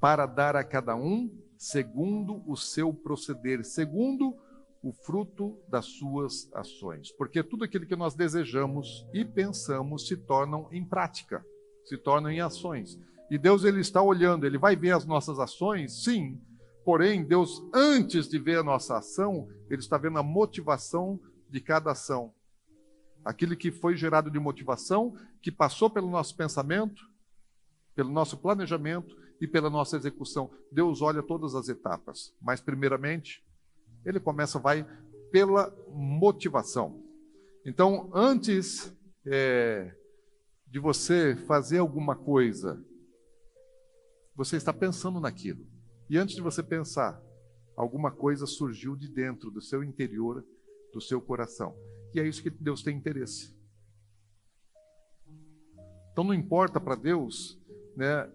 [0.00, 1.30] Para dar a cada um
[1.62, 4.36] segundo o seu proceder, segundo
[4.82, 7.12] o fruto das suas ações.
[7.12, 11.46] Porque tudo aquilo que nós desejamos e pensamos se tornam em prática,
[11.84, 12.98] se tornam em ações.
[13.30, 16.36] E Deus ele está olhando, ele vai ver as nossas ações, sim.
[16.84, 21.92] Porém, Deus antes de ver a nossa ação, ele está vendo a motivação de cada
[21.92, 22.34] ação.
[23.24, 27.00] Aquilo que foi gerado de motivação, que passou pelo nosso pensamento,
[27.94, 30.52] pelo nosso planejamento e pela nossa execução.
[30.70, 33.44] Deus olha todas as etapas, mas primeiramente
[34.04, 34.86] ele começa, vai
[35.32, 37.02] pela motivação.
[37.66, 39.92] Então, antes é,
[40.68, 42.80] de você fazer alguma coisa,
[44.36, 45.66] você está pensando naquilo.
[46.08, 47.20] E antes de você pensar,
[47.76, 50.46] alguma coisa surgiu de dentro do seu interior,
[50.92, 51.76] do seu coração.
[52.14, 53.52] E é isso que Deus tem interesse.
[56.12, 57.60] Então não importa para Deus,
[57.96, 58.30] né,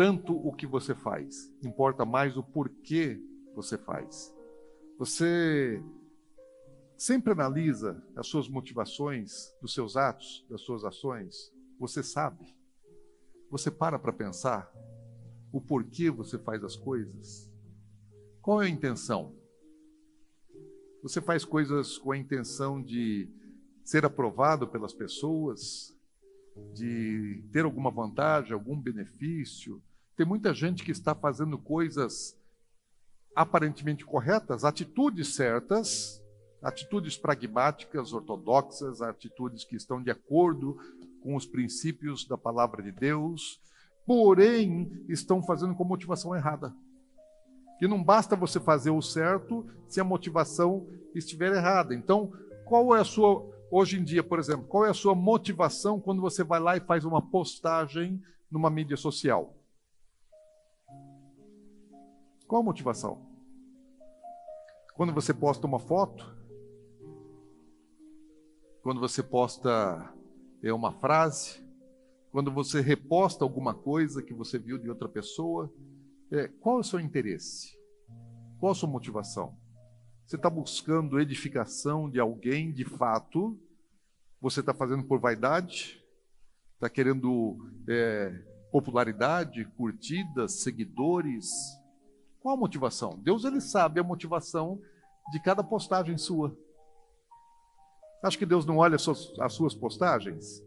[0.00, 3.22] tanto o que você faz, importa mais o porquê
[3.54, 4.34] você faz.
[4.98, 5.84] Você
[6.96, 11.52] sempre analisa as suas motivações, dos seus atos, das suas ações.
[11.78, 12.56] Você sabe.
[13.50, 14.72] Você para para pensar
[15.52, 17.52] o porquê você faz as coisas.
[18.40, 19.36] Qual é a intenção?
[21.02, 23.28] Você faz coisas com a intenção de
[23.84, 25.94] ser aprovado pelas pessoas,
[26.72, 29.82] de ter alguma vantagem, algum benefício,
[30.20, 32.36] tem muita gente que está fazendo coisas
[33.34, 36.22] aparentemente corretas, atitudes certas,
[36.62, 40.76] atitudes pragmáticas, ortodoxas, atitudes que estão de acordo
[41.22, 43.62] com os princípios da palavra de Deus,
[44.04, 46.70] porém estão fazendo com motivação errada.
[47.80, 51.94] E não basta você fazer o certo se a motivação estiver errada.
[51.94, 52.30] Então,
[52.66, 56.20] qual é a sua, hoje em dia, por exemplo, qual é a sua motivação quando
[56.20, 59.56] você vai lá e faz uma postagem numa mídia social?
[62.50, 63.16] Qual a motivação?
[64.96, 66.36] Quando você posta uma foto,
[68.82, 70.12] quando você posta
[70.60, 71.64] é uma frase,
[72.32, 75.72] quando você reposta alguma coisa que você viu de outra pessoa,
[76.32, 77.78] é, qual é o seu interesse?
[78.58, 79.56] Qual a sua motivação?
[80.26, 83.56] Você está buscando edificação de alguém de fato?
[84.40, 86.04] Você está fazendo por vaidade?
[86.74, 87.58] Está querendo
[87.88, 91.78] é, popularidade, curtidas, seguidores?
[92.40, 93.18] Qual a motivação?
[93.22, 94.80] Deus ele sabe a motivação
[95.32, 96.56] de cada postagem sua.
[98.22, 100.62] Acho que Deus não olha as suas, as suas postagens?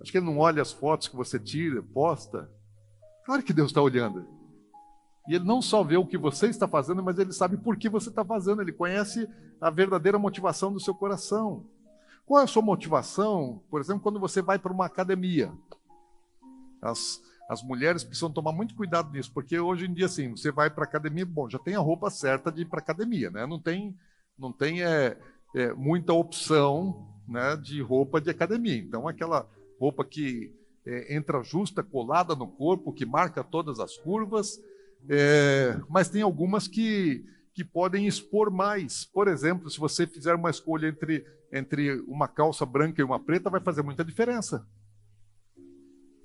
[0.00, 2.50] Acho que Ele não olha as fotos que você tira, posta?
[3.24, 4.26] Claro que Deus está olhando.
[5.26, 7.88] E Ele não só vê o que você está fazendo, mas Ele sabe por que
[7.88, 8.60] você está fazendo.
[8.60, 9.26] Ele conhece
[9.58, 11.64] a verdadeira motivação do seu coração.
[12.26, 15.50] Qual é a sua motivação, por exemplo, quando você vai para uma academia?
[16.82, 20.70] As, as mulheres precisam tomar muito cuidado nisso, porque hoje em dia, assim, você vai
[20.70, 23.46] para academia, bom, já tem a roupa certa de ir para academia, né?
[23.46, 23.96] Não tem,
[24.38, 25.18] não tem é,
[25.54, 28.76] é, muita opção né, de roupa de academia.
[28.76, 30.54] Então, aquela roupa que
[30.86, 34.58] é, entra justa, colada no corpo, que marca todas as curvas,
[35.08, 39.04] é, mas tem algumas que, que podem expor mais.
[39.04, 43.48] Por exemplo, se você fizer uma escolha entre entre uma calça branca e uma preta
[43.48, 44.66] vai fazer muita diferença.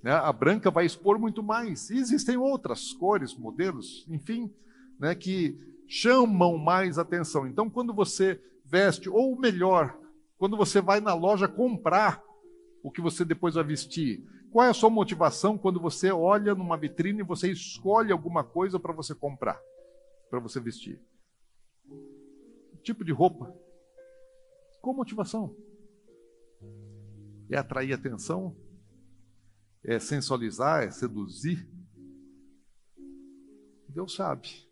[0.01, 0.11] Né?
[0.11, 1.89] A branca vai expor muito mais.
[1.89, 4.53] E existem outras cores, modelos, enfim,
[4.99, 5.57] né, que
[5.87, 7.47] chamam mais atenção.
[7.47, 9.97] Então, quando você veste, ou melhor,
[10.37, 12.23] quando você vai na loja comprar
[12.83, 16.77] o que você depois vai vestir, qual é a sua motivação quando você olha numa
[16.77, 19.59] vitrine e você escolhe alguma coisa para você comprar,
[20.29, 20.99] para você vestir?
[22.81, 23.53] Tipo de roupa,
[24.81, 25.55] qual motivação?
[27.49, 28.55] É atrair atenção?
[29.83, 30.83] É sensualizar?
[30.83, 31.67] É seduzir?
[33.87, 34.67] Deus sabe.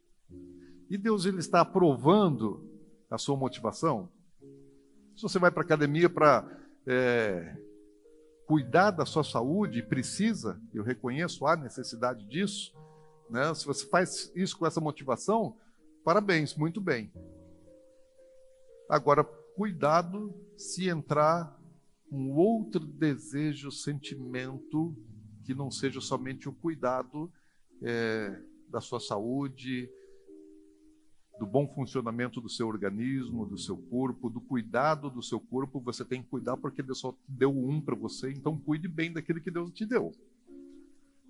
[0.89, 2.69] E Deus ele está aprovando
[3.09, 4.09] a sua motivação?
[5.15, 6.47] Se você vai para a academia para
[6.85, 7.57] é,
[8.45, 12.73] cuidar da sua saúde, precisa, eu reconheço a necessidade disso,
[13.29, 13.53] né?
[13.53, 15.57] se você faz isso com essa motivação,
[16.03, 17.11] parabéns, muito bem.
[18.89, 21.56] Agora, cuidado se entrar
[22.11, 24.95] um outro desejo, sentimento,
[25.43, 27.31] que não seja somente o cuidado
[27.81, 29.89] é, da sua saúde,
[31.39, 35.79] do bom funcionamento do seu organismo, do seu corpo, do cuidado do seu corpo.
[35.81, 39.39] Você tem que cuidar porque Deus só deu um para você, então cuide bem daquele
[39.39, 40.11] que Deus te deu.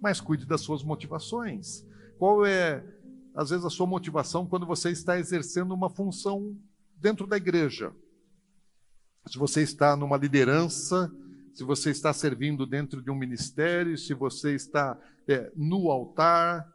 [0.01, 1.85] Mas cuide das suas motivações.
[2.17, 2.83] Qual é,
[3.35, 6.55] às vezes, a sua motivação quando você está exercendo uma função
[6.95, 7.93] dentro da igreja?
[9.27, 11.11] Se você está numa liderança,
[11.53, 16.71] se você está servindo dentro de um ministério, se você está é, no altar.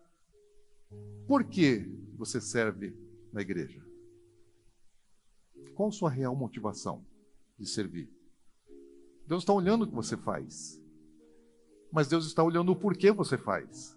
[1.27, 2.95] Por que você serve
[3.33, 3.81] na igreja?
[5.75, 7.07] Qual a sua real motivação
[7.59, 8.11] de servir?
[9.27, 10.83] Deus está olhando o que você faz,
[11.91, 13.97] mas Deus está olhando o porquê você faz.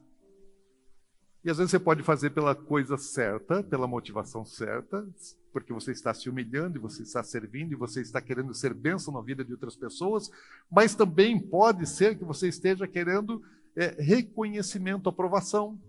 [1.46, 5.08] E às vezes você pode fazer pela coisa certa, pela motivação certa,
[5.54, 9.14] porque você está se humilhando e você está servindo e você está querendo ser bênção
[9.14, 10.32] na vida de outras pessoas,
[10.72, 13.44] mas também pode ser que você esteja querendo
[13.76, 15.80] é, reconhecimento, aprovação.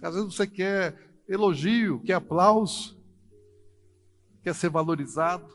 [0.00, 0.96] Às vezes você quer
[1.28, 2.96] elogio, quer aplauso,
[4.44, 5.52] quer ser valorizado.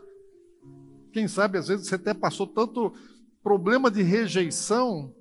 [1.14, 2.94] Quem sabe, às vezes você até passou tanto
[3.42, 5.16] problema de rejeição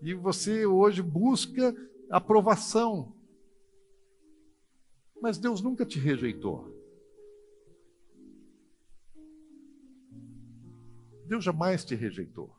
[0.00, 1.74] e você hoje busca
[2.10, 3.14] aprovação.
[5.20, 6.74] Mas Deus nunca te rejeitou.
[11.26, 12.54] Deus jamais te rejeitou.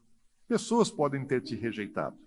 [0.48, 2.18] Pessoas podem ter te rejeitado.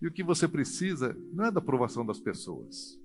[0.00, 2.98] E o que você precisa não é da aprovação das pessoas.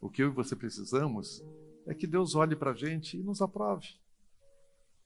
[0.00, 1.42] O que eu e você precisamos
[1.86, 3.88] é que Deus olhe para a gente e nos aprove.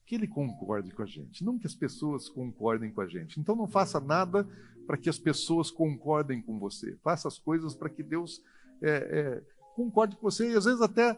[0.05, 3.39] Que Ele concorde com a gente, não que as pessoas concordem com a gente.
[3.39, 4.47] Então não faça nada
[4.87, 6.97] para que as pessoas concordem com você.
[7.03, 8.43] Faça as coisas para que Deus
[8.83, 9.43] é, é,
[9.75, 10.51] concorde com você.
[10.51, 11.17] E às vezes até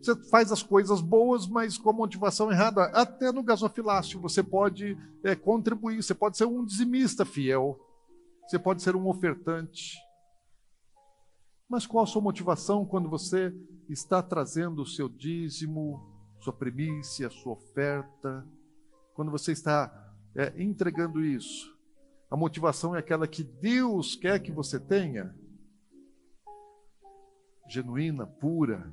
[0.00, 2.84] você faz as coisas boas, mas com a motivação errada.
[2.86, 6.02] Até no gasofilácio você pode é, contribuir.
[6.02, 7.78] Você pode ser um dizimista fiel.
[8.46, 9.96] Você pode ser um ofertante.
[11.68, 13.54] Mas qual a sua motivação quando você
[13.88, 16.00] está trazendo o seu dízimo,
[16.40, 18.46] sua primícia, sua oferta?
[19.14, 19.90] Quando você está
[20.34, 21.71] é, entregando isso?
[22.32, 25.36] A motivação é aquela que Deus quer que você tenha,
[27.68, 28.90] genuína, pura,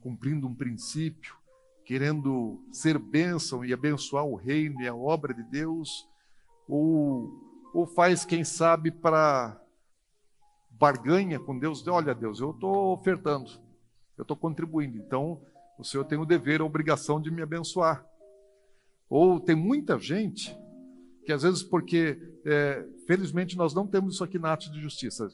[0.00, 1.36] cumprindo um princípio,
[1.84, 6.08] querendo ser bênção e abençoar o reino e a obra de Deus,
[6.68, 7.30] ou,
[7.72, 9.56] ou faz, quem sabe, para
[10.72, 13.48] barganha com Deus, olha Deus, eu estou ofertando,
[14.16, 15.40] eu estou contribuindo, então
[15.78, 18.04] o Senhor tem o dever, a obrigação de me abençoar.
[19.08, 20.58] Ou tem muita gente
[21.28, 25.28] que às vezes, porque é, felizmente nós não temos isso aqui na arte de justiça,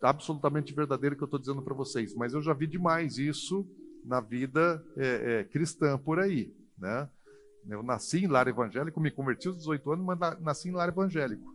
[0.00, 3.68] absolutamente verdadeiro que eu estou dizendo para vocês, mas eu já vi demais isso
[4.04, 7.10] na vida é, é, cristã por aí, né?
[7.68, 11.52] Eu nasci em lar evangélico, me converti aos 18 anos, mas nasci em lar evangélico.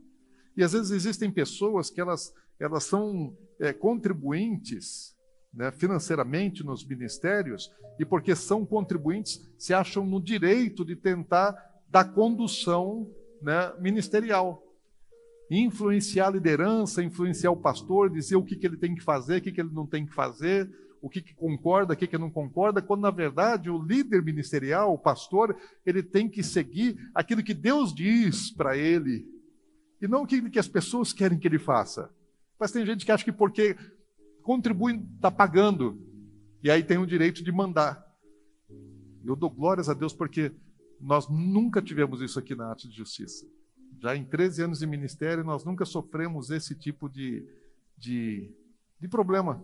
[0.57, 5.15] E às vezes existem pessoas que elas, elas são é, contribuintes
[5.53, 11.55] né, financeiramente nos ministérios, e porque são contribuintes, se acham no direito de tentar
[11.89, 13.09] dar condução
[13.41, 14.63] né, ministerial.
[15.49, 19.41] influenciar a liderança, influenciar o pastor, dizer o que, que ele tem que fazer, o
[19.41, 20.69] que, que ele não tem que fazer,
[21.01, 24.93] o que, que concorda, o que, que não concorda, quando na verdade o líder ministerial,
[24.93, 29.27] o pastor, ele tem que seguir aquilo que Deus diz para ele
[30.01, 32.09] e não aquilo que as pessoas querem que ele faça.
[32.59, 33.75] Mas tem gente que acha que porque
[34.43, 35.99] contribui, está pagando,
[36.63, 38.05] e aí tem o direito de mandar.
[39.25, 40.51] Eu dou glórias a Deus porque
[41.01, 43.45] nós nunca tivemos isso aqui na arte de justiça.
[43.99, 47.47] Já em 13 anos de ministério, nós nunca sofremos esse tipo de,
[47.97, 48.53] de,
[48.99, 49.61] de problema.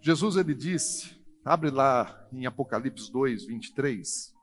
[0.00, 4.34] Jesus ele disse, abre lá em Apocalipse 2, 23.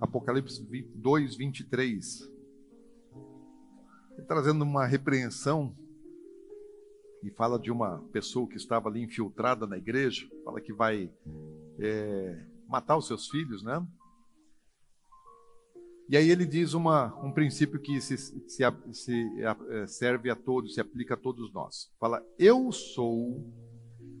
[0.00, 0.62] Apocalipse
[0.94, 2.37] 2, 23.
[4.26, 5.76] Trazendo uma repreensão
[7.22, 11.10] e fala de uma pessoa que estava ali infiltrada na igreja, fala que vai
[11.78, 13.84] é, matar os seus filhos, né?
[16.08, 20.74] E aí ele diz uma, um princípio que se, se, se, é, serve a todos,
[20.74, 21.92] se aplica a todos nós.
[22.00, 23.46] Fala, eu sou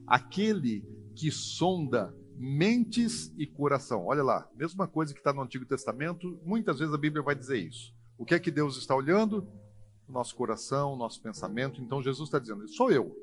[0.06, 0.84] aquele
[1.16, 4.04] que sonda mentes e coração.
[4.04, 7.58] Olha lá, mesma coisa que está no Antigo Testamento, muitas vezes a Bíblia vai dizer
[7.58, 7.94] isso.
[8.18, 9.48] O que é que Deus está olhando?
[10.08, 11.80] Nosso coração, nosso pensamento.
[11.80, 13.14] Então Jesus está dizendo, sou eu.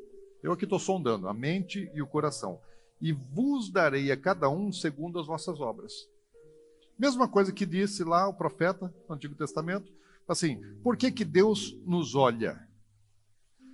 [0.44, 2.60] Eu aqui estou sondando a mente e o coração.
[3.02, 6.08] E vos darei a cada um segundo as vossas obras.
[6.98, 9.92] Mesma coisa que disse lá o profeta no Antigo Testamento,
[10.28, 12.66] assim, por que, que Deus nos olha?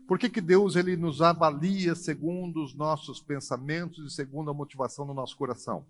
[0.07, 5.05] Por que, que Deus ele nos avalia segundo os nossos pensamentos e segundo a motivação
[5.05, 5.85] do nosso coração?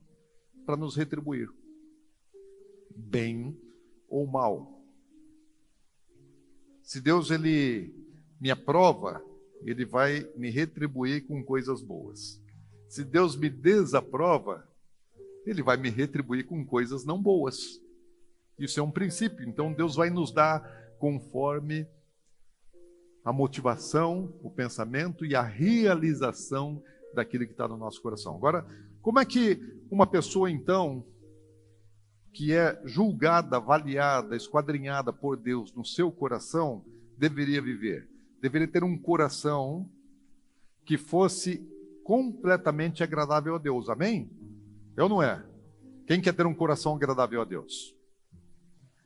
[0.66, 1.50] Para nos retribuir,
[2.96, 3.58] bem
[4.10, 4.81] ou mal.
[6.84, 7.94] Se Deus ele
[8.40, 9.24] me aprova,
[9.64, 12.42] ele vai me retribuir com coisas boas.
[12.90, 14.68] Se Deus me desaprova,
[15.46, 17.80] ele vai me retribuir com coisas não boas.
[18.58, 19.48] Isso é um princípio.
[19.48, 20.62] Então Deus vai nos dar
[21.00, 21.88] conforme
[23.24, 28.36] a motivação, o pensamento e a realização daquilo que está no nosso coração.
[28.36, 28.66] Agora,
[29.02, 29.60] como é que
[29.90, 31.06] uma pessoa, então,
[32.34, 36.84] que é julgada, avaliada, esquadrinhada por Deus no seu coração,
[37.18, 38.08] deveria viver?
[38.42, 39.90] Deveria ter um coração
[40.86, 41.68] que fosse
[42.04, 43.90] completamente agradável a Deus.
[43.90, 44.30] Amém?
[44.96, 45.44] Eu não é.
[46.08, 47.96] Quem quer ter um coração agradável a Deus?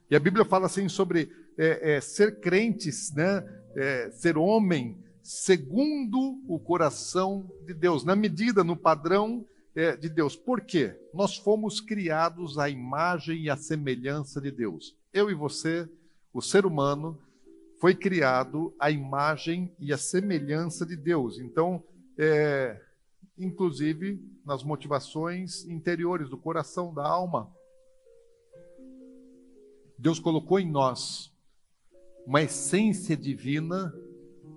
[0.09, 3.43] E a Bíblia fala assim sobre é, é, ser crentes, né?
[3.75, 9.43] É, ser homem segundo o coração de Deus, na medida, no padrão
[9.75, 10.35] é, de Deus.
[10.35, 10.97] Por quê?
[11.13, 14.97] Nós fomos criados à imagem e à semelhança de Deus.
[15.13, 15.89] Eu e você,
[16.33, 17.19] o ser humano,
[17.79, 21.39] foi criado à imagem e à semelhança de Deus.
[21.39, 21.83] Então,
[22.17, 22.81] é,
[23.37, 27.51] inclusive nas motivações interiores do coração, da alma.
[29.97, 31.33] Deus colocou em nós
[32.25, 33.93] uma essência divina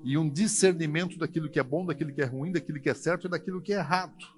[0.04, 3.26] e um discernimento daquilo que é bom, daquilo que é ruim, daquilo que é certo
[3.26, 4.37] e daquilo que é errado.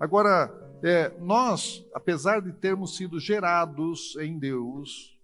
[0.00, 0.50] Agora,
[0.82, 5.14] é, nós, apesar de termos sido gerados em Deus,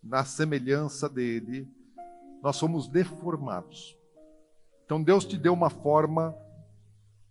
[0.00, 1.68] na semelhança dele,
[2.40, 3.98] nós somos deformados.
[4.84, 6.32] Então Deus te deu uma forma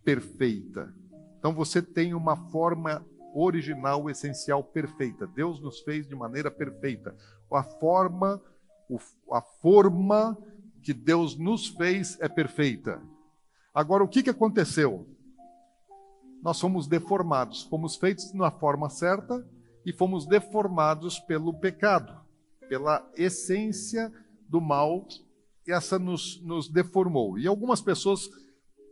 [0.03, 0.93] perfeita.
[1.39, 5.25] Então você tem uma forma original, essencial, perfeita.
[5.25, 7.15] Deus nos fez de maneira perfeita.
[7.49, 8.41] A forma,
[9.31, 10.37] a forma
[10.83, 13.01] que Deus nos fez é perfeita.
[13.73, 15.14] Agora, o que, que aconteceu?
[16.45, 19.43] Nós fomos deformados, fomos feitos na forma certa
[19.83, 22.15] e fomos deformados pelo pecado,
[22.69, 24.13] pela essência
[24.47, 25.07] do mal,
[25.67, 27.39] essa nos, nos deformou.
[27.39, 28.29] E algumas pessoas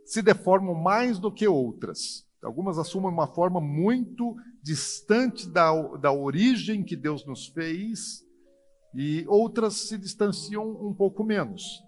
[0.04, 2.26] se deformam mais do que outras.
[2.42, 8.24] Algumas assumem uma forma muito distante da, da origem que Deus nos fez,
[8.92, 11.83] e outras se distanciam um pouco menos.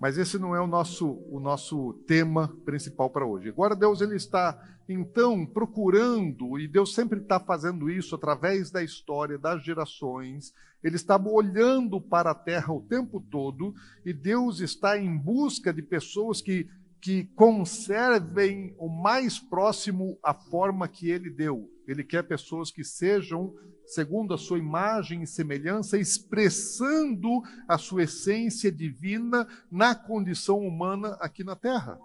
[0.00, 3.50] Mas esse não é o nosso, o nosso tema principal para hoje.
[3.50, 9.38] Agora Deus ele está então procurando e Deus sempre está fazendo isso através da história
[9.38, 10.54] das gerações.
[10.82, 13.74] Ele está olhando para a terra o tempo todo
[14.04, 16.66] e Deus está em busca de pessoas que
[17.00, 21.70] que conservem o mais próximo a forma que ele deu.
[21.88, 23.54] Ele quer pessoas que sejam,
[23.94, 31.42] segundo a sua imagem e semelhança, expressando a sua essência divina na condição humana aqui
[31.42, 31.98] na terra.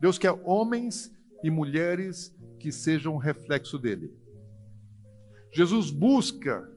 [0.00, 1.10] Deus quer homens
[1.42, 4.12] e mulheres que sejam reflexo dele.
[5.52, 6.68] Jesus busca,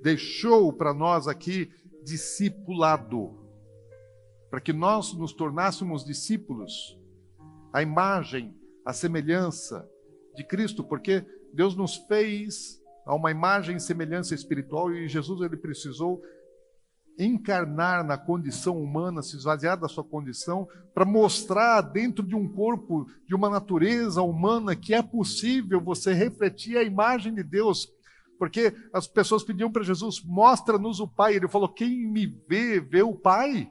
[0.00, 1.70] deixou para nós aqui
[2.04, 3.42] discipulado
[4.52, 7.00] para que nós nos tornássemos discípulos,
[7.72, 9.88] a imagem, a semelhança
[10.36, 11.24] de Cristo, porque
[11.54, 16.22] Deus nos fez a uma imagem e semelhança espiritual e Jesus ele precisou
[17.18, 23.06] encarnar na condição humana, se esvaziar da sua condição, para mostrar dentro de um corpo,
[23.26, 27.88] de uma natureza humana, que é possível você refletir a imagem de Deus.
[28.38, 31.36] Porque as pessoas pediam para Jesus: mostra-nos o Pai.
[31.36, 33.70] Ele falou: quem me vê, vê o Pai.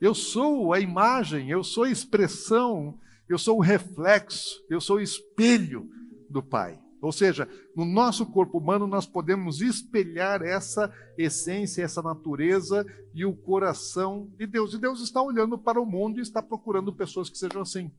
[0.00, 5.00] Eu sou a imagem, eu sou a expressão, eu sou o reflexo, eu sou o
[5.00, 5.88] espelho
[6.28, 6.78] do Pai.
[7.00, 12.84] Ou seja, no nosso corpo humano nós podemos espelhar essa essência, essa natureza
[13.14, 14.74] e o coração de Deus.
[14.74, 17.90] E Deus está olhando para o mundo e está procurando pessoas que sejam assim.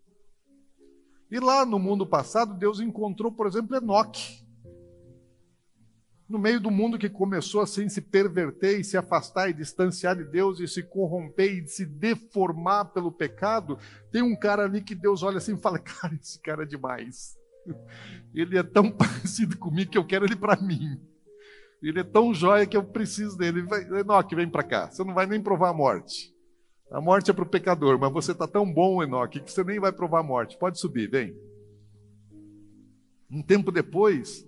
[1.30, 4.45] E lá no mundo passado, Deus encontrou, por exemplo, Enoque.
[6.28, 10.26] No meio do mundo que começou assim se perverter e se afastar e distanciar de
[10.26, 13.78] Deus e se corromper e se deformar pelo pecado,
[14.12, 17.38] tem um cara ali que Deus olha assim e fala: Cara, esse cara é demais.
[18.34, 20.99] Ele é tão parecido comigo que eu quero ele para mim.
[21.82, 23.65] Ele é tão jóia que eu preciso dele.
[23.99, 24.89] Enoque, vem para cá.
[24.89, 26.34] Você não vai nem provar a morte.
[26.91, 29.80] A morte é para o pecador, mas você está tão bom, Enoque, que você nem
[29.80, 30.57] vai provar a morte.
[30.57, 31.36] Pode subir, vem.
[33.30, 34.47] Um tempo depois,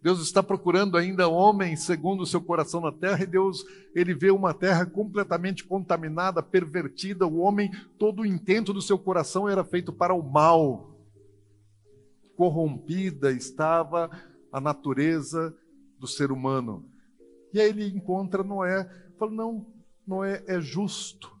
[0.00, 4.30] Deus está procurando ainda homens segundo o seu coração na terra, e Deus, ele vê
[4.30, 7.26] uma terra completamente contaminada, pervertida.
[7.26, 10.93] O homem, todo o intento do seu coração era feito para o mal
[12.36, 14.10] corrompida estava
[14.52, 15.54] a natureza
[15.98, 16.88] do ser humano.
[17.52, 19.66] E aí ele encontra Noé, fala: não,
[20.06, 21.32] Noé é justo.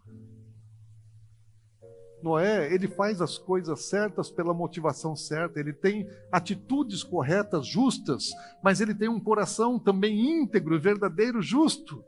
[2.22, 8.30] Noé, ele faz as coisas certas pela motivação certa, ele tem atitudes corretas, justas,
[8.62, 12.02] mas ele tem um coração também íntegro, verdadeiro, justo.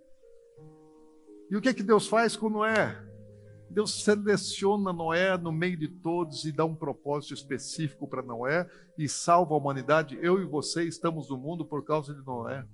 [1.51, 3.06] E o que é que Deus faz com Noé?
[3.69, 9.09] Deus seleciona Noé no meio de todos e dá um propósito específico para Noé e
[9.09, 10.19] salva a humanidade.
[10.23, 12.67] Eu e você estamos no mundo por causa de Noé.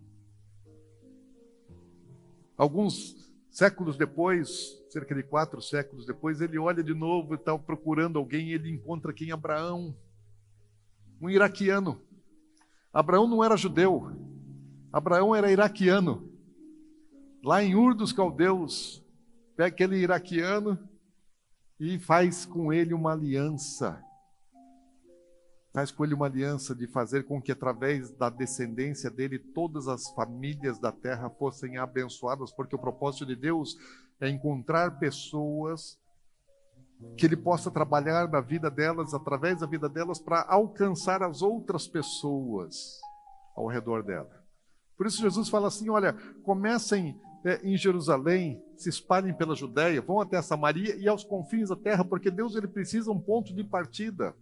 [2.57, 8.19] Alguns séculos depois, cerca de quatro séculos depois, ele olha de novo e está procurando
[8.19, 9.33] alguém e ele encontra quem?
[9.33, 9.97] Abraão,
[11.21, 12.01] um iraquiano.
[12.93, 14.11] Abraão não era judeu,
[14.93, 16.31] Abraão era iraquiano.
[17.43, 19.02] Lá em Ur dos Caldeus,
[19.57, 20.79] pega aquele iraquiano
[21.79, 24.03] e faz com ele uma aliança.
[25.73, 30.09] Faz com ele uma aliança de fazer com que, através da descendência dele, todas as
[30.11, 33.77] famílias da terra fossem abençoadas, porque o propósito de Deus
[34.21, 35.99] é encontrar pessoas
[37.17, 41.89] que ele possa trabalhar na vida delas, através da vida delas, para alcançar as outras
[41.89, 43.01] pessoas
[43.57, 44.31] ao redor dela.
[44.97, 46.13] Por isso, Jesus fala assim: olha,
[46.45, 51.77] comecem é, em Jerusalém, se espalhem pela Judéia, vão até Samaria e aos confins da
[51.77, 54.35] terra, porque Deus ele precisa um ponto de partida.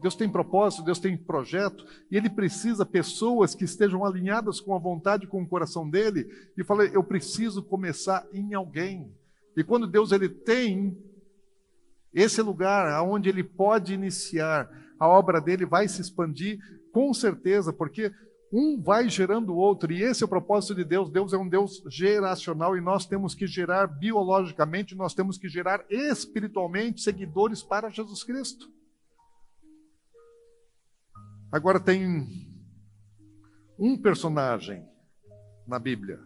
[0.00, 4.78] Deus tem propósito, Deus tem projeto, e Ele precisa pessoas que estejam alinhadas com a
[4.78, 6.26] vontade, com o coração dele.
[6.56, 9.14] E falei, eu preciso começar em alguém.
[9.56, 10.96] E quando Deus ele tem
[12.14, 16.58] esse lugar aonde ele pode iniciar, a obra dele vai se expandir
[16.92, 18.12] com certeza, porque
[18.52, 21.08] um vai gerando o outro, e esse é o propósito de Deus.
[21.08, 25.84] Deus é um Deus geracional e nós temos que gerar biologicamente, nós temos que gerar
[25.88, 28.68] espiritualmente seguidores para Jesus Cristo.
[31.52, 32.26] Agora tem
[33.78, 34.84] um personagem
[35.66, 36.20] na Bíblia.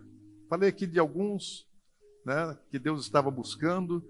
[0.49, 1.69] Falei aqui de alguns
[2.25, 4.03] né, que Deus estava buscando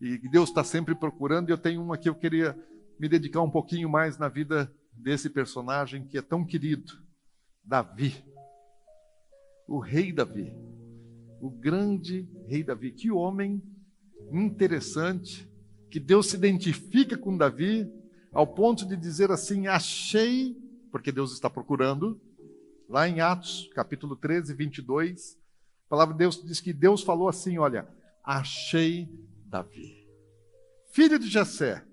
[0.00, 2.58] e que Deus está sempre procurando, e eu tenho uma que eu queria
[2.98, 7.09] me dedicar um pouquinho mais na vida desse personagem que é tão querido
[7.64, 8.24] Davi.
[9.66, 10.52] O rei Davi.
[11.40, 12.92] O grande rei Davi.
[12.92, 13.62] Que homem
[14.32, 15.48] interessante.
[15.90, 17.90] Que Deus se identifica com Davi
[18.32, 20.56] ao ponto de dizer assim: achei,
[20.90, 22.20] porque Deus está procurando.
[22.88, 25.38] Lá em Atos, capítulo 13, 22,
[25.86, 27.88] a palavra de Deus diz que Deus falou assim: Olha,
[28.24, 29.08] achei
[29.46, 30.08] Davi,
[30.92, 31.84] filho de Jessé,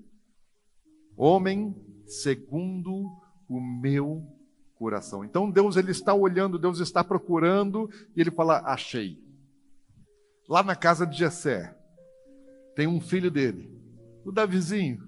[1.15, 3.11] homem segundo
[3.47, 4.36] o meu
[4.77, 5.23] coração.
[5.23, 9.21] Então Deus ele está olhando, Deus está procurando e ele fala: "Achei".
[10.47, 11.75] Lá na casa de Jessé
[12.75, 13.69] tem um filho dele,
[14.23, 15.05] o Davizinho.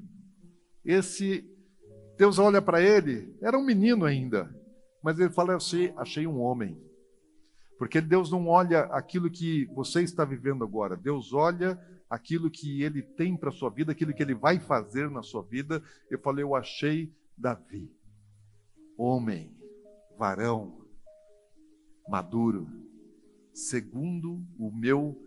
[0.84, 1.46] Esse
[2.18, 4.54] Deus olha para ele, era um menino ainda,
[5.04, 6.78] mas ele fala: "Achei, achei um homem".
[7.78, 10.98] Porque Deus não olha aquilo que você está vivendo agora.
[10.98, 15.24] Deus olha aquilo que ele tem para sua vida, aquilo que ele vai fazer na
[15.24, 15.82] sua vida.
[16.10, 17.90] Eu falei, eu achei Davi,
[18.98, 19.56] homem,
[20.20, 20.86] varão,
[22.10, 22.68] maduro,
[23.54, 25.18] segundo o meu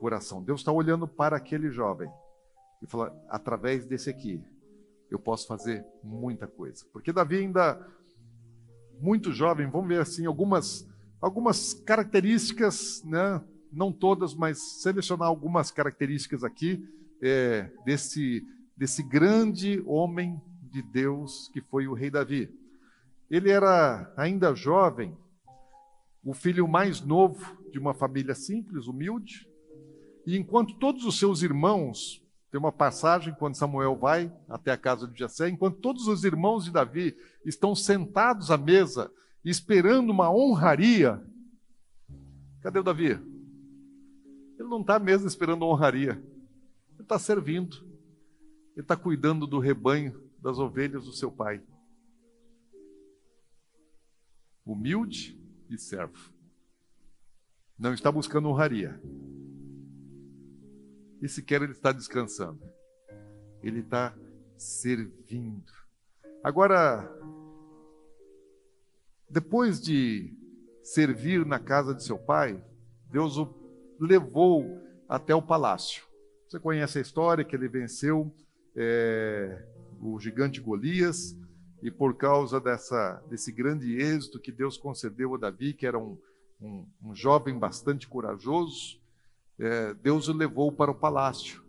[0.00, 0.42] coração.
[0.42, 2.10] Deus está olhando para aquele jovem
[2.82, 4.42] e fala: através desse aqui,
[5.10, 6.82] eu posso fazer muita coisa.
[6.94, 7.78] Porque Davi ainda
[8.98, 10.88] muito jovem, vamos ver assim algumas
[11.20, 13.44] algumas características, né?
[13.70, 16.82] Não todas, mas selecionar algumas características aqui
[17.20, 18.42] é, desse
[18.74, 22.48] desse grande homem de Deus que foi o rei Davi.
[23.30, 25.16] Ele era ainda jovem,
[26.24, 29.48] o filho mais novo de uma família simples, humilde,
[30.26, 35.06] e enquanto todos os seus irmãos, tem uma passagem quando Samuel vai até a casa
[35.06, 39.10] de Jessé, enquanto todos os irmãos de Davi estão sentados à mesa,
[39.44, 41.22] esperando uma honraria,
[42.62, 43.10] cadê o Davi?
[44.58, 46.22] Ele não está à mesa esperando honraria,
[46.92, 47.76] ele está servindo,
[48.74, 51.62] ele está cuidando do rebanho das ovelhas do seu pai.
[54.68, 55.40] Humilde
[55.70, 56.30] e servo.
[57.78, 59.00] Não está buscando honraria.
[61.22, 62.60] E sequer ele está descansando.
[63.62, 64.14] Ele está
[64.58, 65.72] servindo.
[66.44, 67.10] Agora,
[69.30, 70.36] depois de
[70.82, 72.62] servir na casa de seu pai,
[73.10, 73.48] Deus o
[73.98, 76.04] levou até o palácio.
[76.46, 78.30] Você conhece a história que ele venceu
[78.76, 79.66] é,
[79.98, 81.34] o gigante Golias,
[81.82, 86.18] e por causa dessa, desse grande êxito que Deus concedeu a Davi, que era um,
[86.60, 89.00] um, um jovem bastante corajoso,
[89.58, 91.62] é, Deus o levou para o palácio,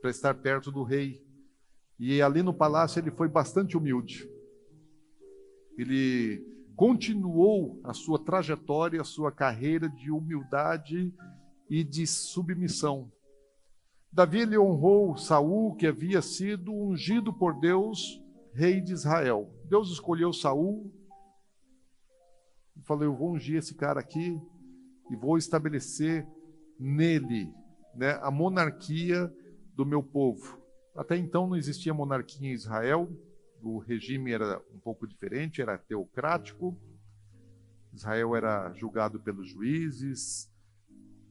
[0.00, 1.24] para estar perto do rei.
[1.98, 4.28] E ali no palácio ele foi bastante humilde.
[5.78, 6.44] Ele
[6.74, 11.12] continuou a sua trajetória, a sua carreira de humildade
[11.70, 13.10] e de submissão.
[14.12, 18.20] Davi ele honrou Saul, que havia sido ungido por Deus
[18.56, 19.52] rei de Israel.
[19.68, 20.90] Deus escolheu Saul
[22.74, 24.40] e falou: Eu vou ungir esse cara aqui
[25.10, 26.26] e vou estabelecer
[26.78, 27.52] nele
[27.94, 29.30] né, a monarquia
[29.74, 30.58] do meu povo.
[30.94, 33.10] Até então não existia monarquia em Israel,
[33.62, 36.78] o regime era um pouco diferente, era teocrático.
[37.92, 40.50] Israel era julgado pelos juízes,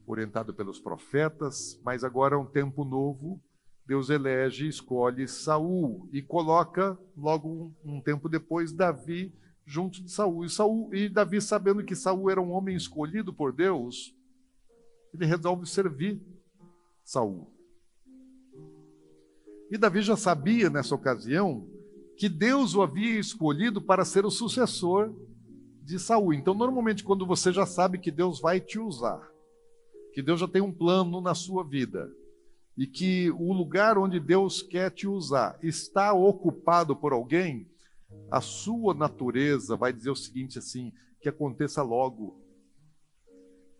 [0.06, 3.42] orientado pelos profetas, mas agora é um tempo novo.
[3.86, 9.32] Deus elege, escolhe Saul e coloca logo um, tempo depois Davi
[9.64, 10.44] junto de Saul.
[10.44, 14.12] E Saul e Davi sabendo que Saul era um homem escolhido por Deus,
[15.14, 16.20] ele resolve servir
[17.04, 17.48] Saul.
[19.70, 21.68] E Davi já sabia nessa ocasião
[22.16, 25.14] que Deus o havia escolhido para ser o sucessor
[25.82, 26.32] de Saul.
[26.34, 29.20] Então, normalmente, quando você já sabe que Deus vai te usar,
[30.12, 32.10] que Deus já tem um plano na sua vida,
[32.76, 37.68] e que o lugar onde Deus quer te usar está ocupado por alguém,
[38.30, 42.40] a sua natureza vai dizer o seguinte assim, que aconteça logo.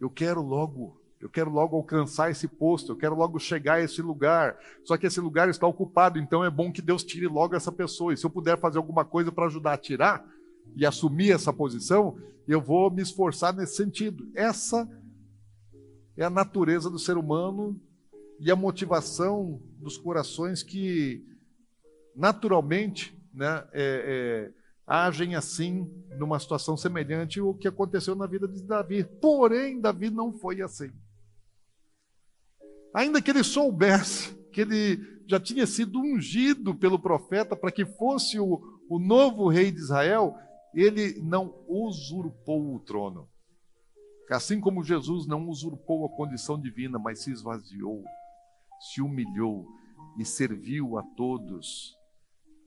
[0.00, 4.02] Eu quero logo eu quero logo alcançar esse posto, eu quero logo chegar a esse
[4.02, 4.58] lugar.
[4.84, 8.12] Só que esse lugar está ocupado, então é bom que Deus tire logo essa pessoa.
[8.12, 10.24] E se eu puder fazer alguma coisa para ajudar a tirar
[10.76, 14.30] e assumir essa posição, eu vou me esforçar nesse sentido.
[14.34, 14.88] Essa
[16.16, 17.80] é a natureza do ser humano
[18.38, 21.24] e a motivação dos corações que
[22.14, 24.52] naturalmente né, é, é,
[24.86, 29.04] agem assim numa situação semelhante ao que aconteceu na vida de Davi.
[29.04, 30.90] Porém, Davi não foi assim.
[32.94, 38.40] Ainda que ele soubesse que ele já tinha sido ungido pelo profeta para que fosse
[38.40, 40.34] o, o novo rei de Israel,
[40.72, 43.28] ele não usurpou o trono.
[44.30, 48.02] Assim como Jesus não usurpou a condição divina, mas se esvaziou,
[48.80, 49.66] se humilhou
[50.18, 51.96] e serviu a todos.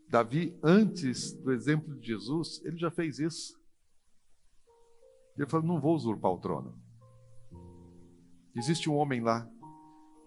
[0.07, 3.59] Davi, antes do exemplo de Jesus, ele já fez isso.
[5.37, 6.77] Ele falou: Não vou usurpar o trono.
[8.55, 9.47] Existe um homem lá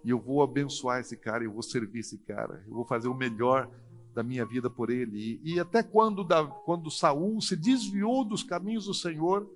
[0.05, 3.15] e eu vou abençoar esse cara, eu vou servir esse cara, eu vou fazer o
[3.15, 3.71] melhor
[4.15, 5.41] da minha vida por ele.
[5.45, 9.49] E, e até quando, da, quando Saul se desviou dos caminhos do Senhor,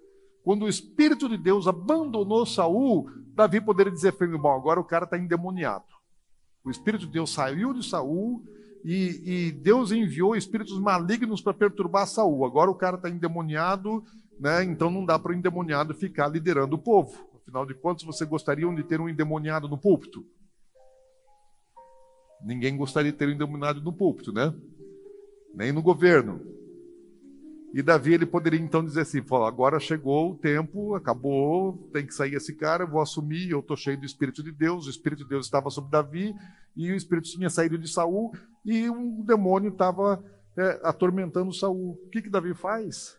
[0.42, 5.18] quando o Espírito de Deus abandonou Saul, Davi poderia dizer bom, agora o cara está
[5.18, 5.95] endemoniado.
[6.66, 8.42] O Espírito de Deus saiu de Saul
[8.84, 12.44] e, e Deus enviou espíritos malignos para perturbar Saul.
[12.44, 14.02] Agora o cara está endemoniado,
[14.38, 14.64] né?
[14.64, 17.24] então não dá para o endemoniado ficar liderando o povo.
[17.36, 20.26] Afinal de contas, você gostaria de ter um endemoniado no púlpito?
[22.44, 24.52] Ninguém gostaria de ter um endemoniado no púlpito, né?
[25.54, 26.40] Nem no governo.
[27.76, 32.32] E Davi ele poderia então dizer assim: agora chegou o tempo, acabou, tem que sair
[32.32, 35.28] esse cara, eu vou assumir, eu estou cheio do Espírito de Deus, o Espírito de
[35.28, 36.34] Deus estava sobre Davi,
[36.74, 38.32] e o Espírito tinha saído de Saul,
[38.64, 40.24] e um demônio estava
[40.56, 42.00] é, atormentando Saul.
[42.02, 43.14] O que, que Davi faz?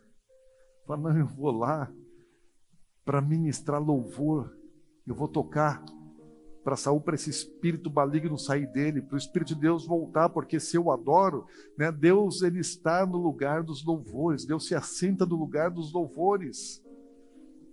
[0.87, 1.91] Fala, não, eu vou lá
[3.05, 4.51] para ministrar louvor,
[5.05, 5.85] eu vou tocar
[6.67, 10.59] para Saul, para esse espírito maligno sair dele, para o Espírito de Deus voltar, porque
[10.59, 11.47] se eu adoro,
[11.77, 16.83] né, Deus ele está no lugar dos louvores, Deus se assenta no lugar dos louvores.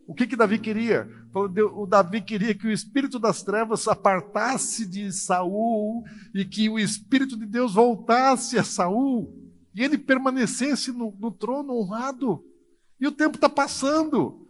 [0.06, 1.08] O que que Davi queria?
[1.34, 7.36] O Davi queria que o espírito das trevas apartasse de Saul e que o espírito
[7.36, 12.44] de Deus voltasse a Saul e ele permanecesse no, no trono honrado.
[13.00, 14.43] E o tempo está passando.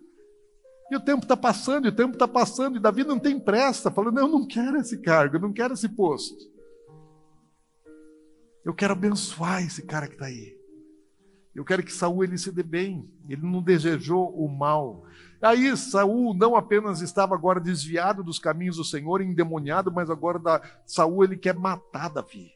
[0.91, 3.91] E o tempo está passando, e o tempo está passando, e Davi não tem pressa,
[3.91, 6.53] falando: Eu não quero esse cargo, eu não quero esse posto.
[8.65, 10.57] Eu quero abençoar esse cara que está aí.
[11.55, 13.09] Eu quero que Saul ele se dê bem.
[13.29, 15.05] Ele não desejou o mal.
[15.41, 20.61] Aí Saul não apenas estava agora desviado dos caminhos do Senhor, endemoniado, mas agora da,
[20.87, 22.51] Saul ele quer matar Davi.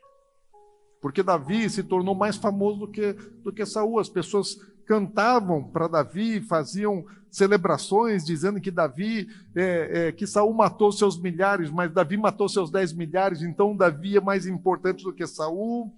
[1.00, 4.00] Porque Davi se tornou mais famoso do que, do que Saul.
[4.00, 4.58] As pessoas
[4.88, 11.70] cantavam para Davi, faziam celebrações dizendo que Davi, é, é, que Saul matou seus milhares,
[11.70, 15.94] mas Davi matou seus dez milhares, então Davi é mais importante do que Saul.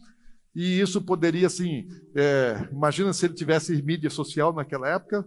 [0.53, 1.87] E isso poderia, assim,
[2.17, 5.25] é, imagina se ele tivesse mídia social naquela época,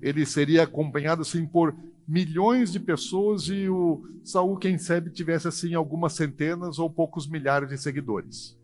[0.00, 1.72] ele seria acompanhado assim por
[2.08, 7.68] milhões de pessoas e o Saul, quem sabe, tivesse assim algumas centenas ou poucos milhares
[7.68, 8.60] de seguidores.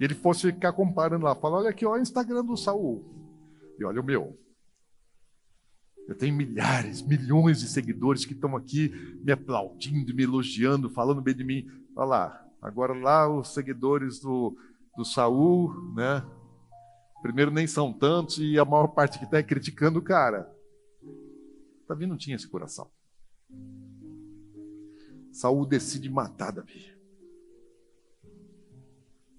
[0.00, 3.04] E ele fosse ficar comparando lá, falar, olha aqui, olha o Instagram do Saul.
[3.78, 4.34] E olha o meu.
[6.08, 8.88] Eu tenho milhares, milhões de seguidores que estão aqui
[9.22, 11.66] me aplaudindo, me elogiando, falando bem de mim.
[11.94, 14.56] Olha lá, agora lá os seguidores do,
[14.96, 16.24] do Saul, né?
[17.20, 20.50] Primeiro nem são tantos e a maior parte que está é criticando o cara.
[21.86, 22.90] Davi não tinha esse coração.
[25.30, 26.99] Saul decide matar Davi.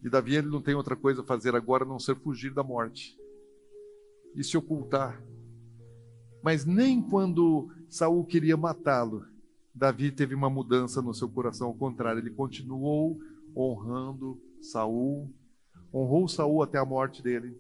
[0.04, 2.64] E Davi ele não tem outra coisa a fazer agora a não ser fugir da
[2.64, 3.18] morte
[4.36, 5.22] e se ocultar.
[6.44, 9.26] Mas nem quando Saul queria matá-lo,
[9.74, 13.20] Davi teve uma mudança no seu coração, ao contrário, ele continuou
[13.56, 15.34] honrando Saul,
[15.94, 17.60] honrou Saul até a morte dele.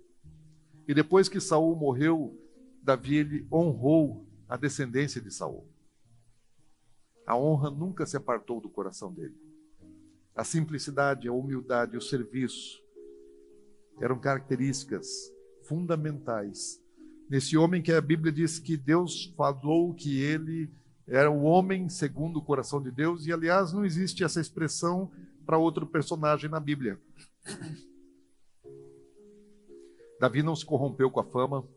[0.87, 2.37] E depois que Saul morreu,
[2.81, 5.65] Davi ele honrou a descendência de Saul.
[7.25, 9.35] A honra nunca se apartou do coração dele.
[10.35, 12.81] A simplicidade, a humildade, o serviço
[13.99, 15.31] eram características
[15.63, 16.81] fundamentais
[17.29, 20.69] nesse homem que a Bíblia diz que Deus falou que ele
[21.07, 25.11] era o homem segundo o coração de Deus, e aliás, não existe essa expressão
[25.45, 26.99] para outro personagem na Bíblia.
[30.19, 31.67] Davi não se corrompeu com a fama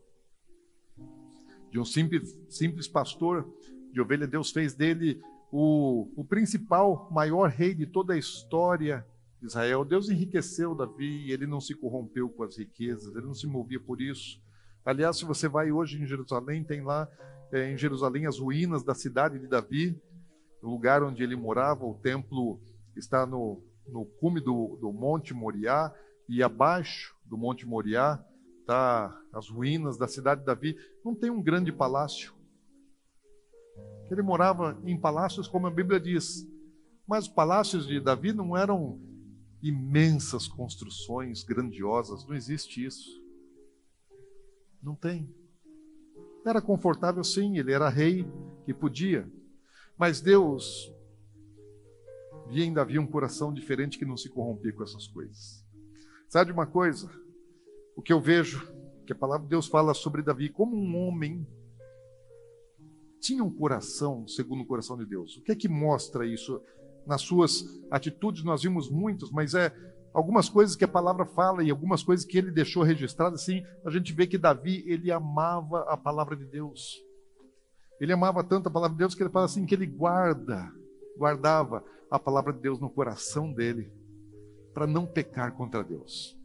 [1.71, 3.49] de um simples, simples pastor
[3.91, 5.21] de ovelha, Deus fez dele
[5.57, 9.05] o, o principal, maior rei de toda a história
[9.39, 9.85] de Israel.
[9.85, 13.79] Deus enriqueceu Davi e ele não se corrompeu com as riquezas, ele não se movia
[13.79, 14.37] por isso.
[14.83, 17.07] Aliás, se você vai hoje em Jerusalém, tem lá
[17.53, 19.97] é, em Jerusalém as ruínas da cidade de Davi,
[20.61, 21.85] o lugar onde ele morava.
[21.85, 22.59] O templo
[22.93, 25.89] está no, no cume do, do Monte Moriá,
[26.27, 28.21] e abaixo do Monte Moriá
[28.59, 30.75] está as ruínas da cidade de Davi.
[31.01, 32.33] Não tem um grande palácio,
[34.09, 36.47] ele morava em palácios, como a Bíblia diz.
[37.07, 38.99] Mas os palácios de Davi não eram
[39.61, 43.23] imensas construções grandiosas, não existe isso.
[44.81, 45.33] Não tem.
[46.45, 48.27] Era confortável, sim, ele era rei
[48.67, 49.27] e podia.
[49.97, 50.91] Mas Deus
[52.47, 55.65] via em Davi um coração diferente que não se corrompia com essas coisas.
[56.29, 57.09] Sabe uma coisa?
[57.95, 58.71] O que eu vejo,
[59.05, 61.47] que a palavra de Deus fala sobre Davi como um homem
[63.25, 65.35] tinha um coração segundo o coração de Deus.
[65.37, 66.61] O que é que mostra isso?
[67.07, 69.73] Nas suas atitudes, nós vimos muitas, mas é
[70.13, 73.89] algumas coisas que a palavra fala e algumas coisas que ele deixou registradas, assim, a
[73.89, 77.03] gente vê que Davi, ele amava a palavra de Deus.
[77.99, 80.71] Ele amava tanto a palavra de Deus que ele fala assim, que ele guarda,
[81.17, 83.91] guardava a palavra de Deus no coração dele,
[84.71, 86.37] para não pecar contra Deus.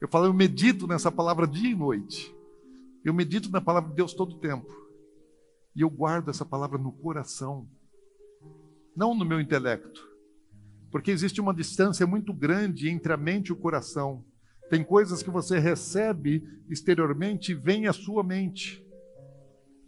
[0.00, 2.34] Eu falo, eu medito nessa palavra dia e noite.
[3.04, 4.81] Eu medito na palavra de Deus todo o tempo.
[5.74, 7.68] E eu guardo essa palavra no coração,
[8.96, 10.08] não no meu intelecto.
[10.90, 14.24] Porque existe uma distância muito grande entre a mente e o coração.
[14.68, 18.86] Tem coisas que você recebe exteriormente e vem à sua mente,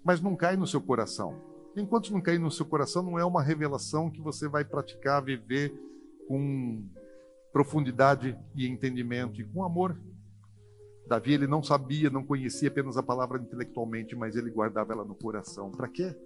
[0.04, 1.40] mas não cai no seu coração.
[1.76, 5.74] Enquanto não cair no seu coração, não é uma revelação que você vai praticar, viver
[6.28, 6.86] com
[7.52, 9.98] profundidade e entendimento e com amor.
[11.06, 15.14] Davi ele não sabia, não conhecia apenas a palavra intelectualmente, mas ele guardava ela no
[15.14, 15.70] coração.
[15.70, 16.16] Para quê?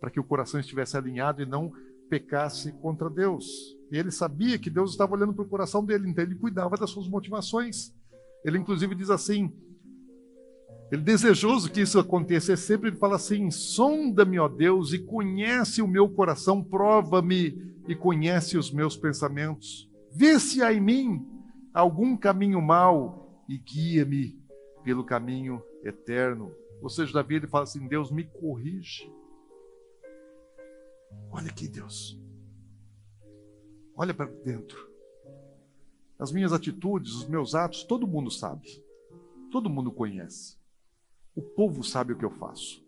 [0.00, 1.72] Para que o coração estivesse alinhado e não
[2.08, 3.76] pecasse contra Deus.
[3.90, 6.90] E ele sabia que Deus estava olhando para o coração dele, então ele cuidava das
[6.90, 7.92] suas motivações.
[8.44, 9.52] Ele inclusive diz assim:
[10.90, 15.88] Ele desejoso que isso acontecesse sempre, ele fala assim: sonda-me, ó Deus, e conhece o
[15.88, 19.90] meu coração, prova-me e conhece os meus pensamentos.
[20.10, 21.26] Vê se há em mim
[21.74, 24.40] algum caminho mau e guia-me
[24.82, 26.54] pelo caminho eterno.
[26.80, 29.10] Ou seja, Davi ele fala assim: Deus me corrige.
[31.30, 32.18] Olha aqui, Deus.
[33.96, 34.90] Olha para dentro.
[36.18, 38.82] As minhas atitudes, os meus atos, todo mundo sabe.
[39.50, 40.56] Todo mundo conhece.
[41.34, 42.84] O povo sabe o que eu faço.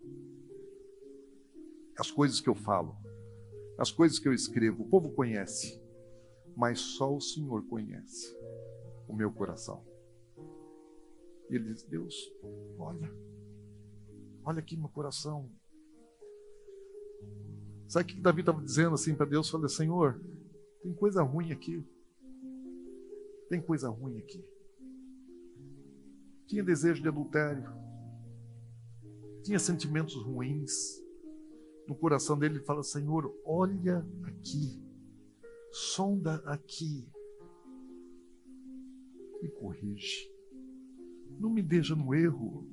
[1.99, 2.97] As coisas que eu falo.
[3.79, 4.83] As coisas que eu escrevo.
[4.83, 5.81] O povo conhece.
[6.57, 8.37] Mas só o Senhor conhece
[9.07, 9.85] o meu coração.
[11.51, 12.15] E ele diz: Deus,
[12.79, 13.11] olha.
[14.45, 15.51] Olha aqui meu coração.
[17.89, 19.49] Sabe o que Davi estava dizendo assim para Deus?
[19.49, 20.21] Falei, Senhor,
[20.83, 21.83] tem coisa ruim aqui.
[23.49, 24.45] Tem coisa ruim aqui.
[26.47, 27.65] Tinha desejo de adultério.
[29.43, 31.03] Tinha sentimentos ruins.
[31.87, 34.83] No coração dele ele fala: Senhor, olha aqui.
[35.73, 37.11] Sonda aqui.
[39.43, 40.38] Me corrige.
[41.39, 42.67] Não me deixa no erro.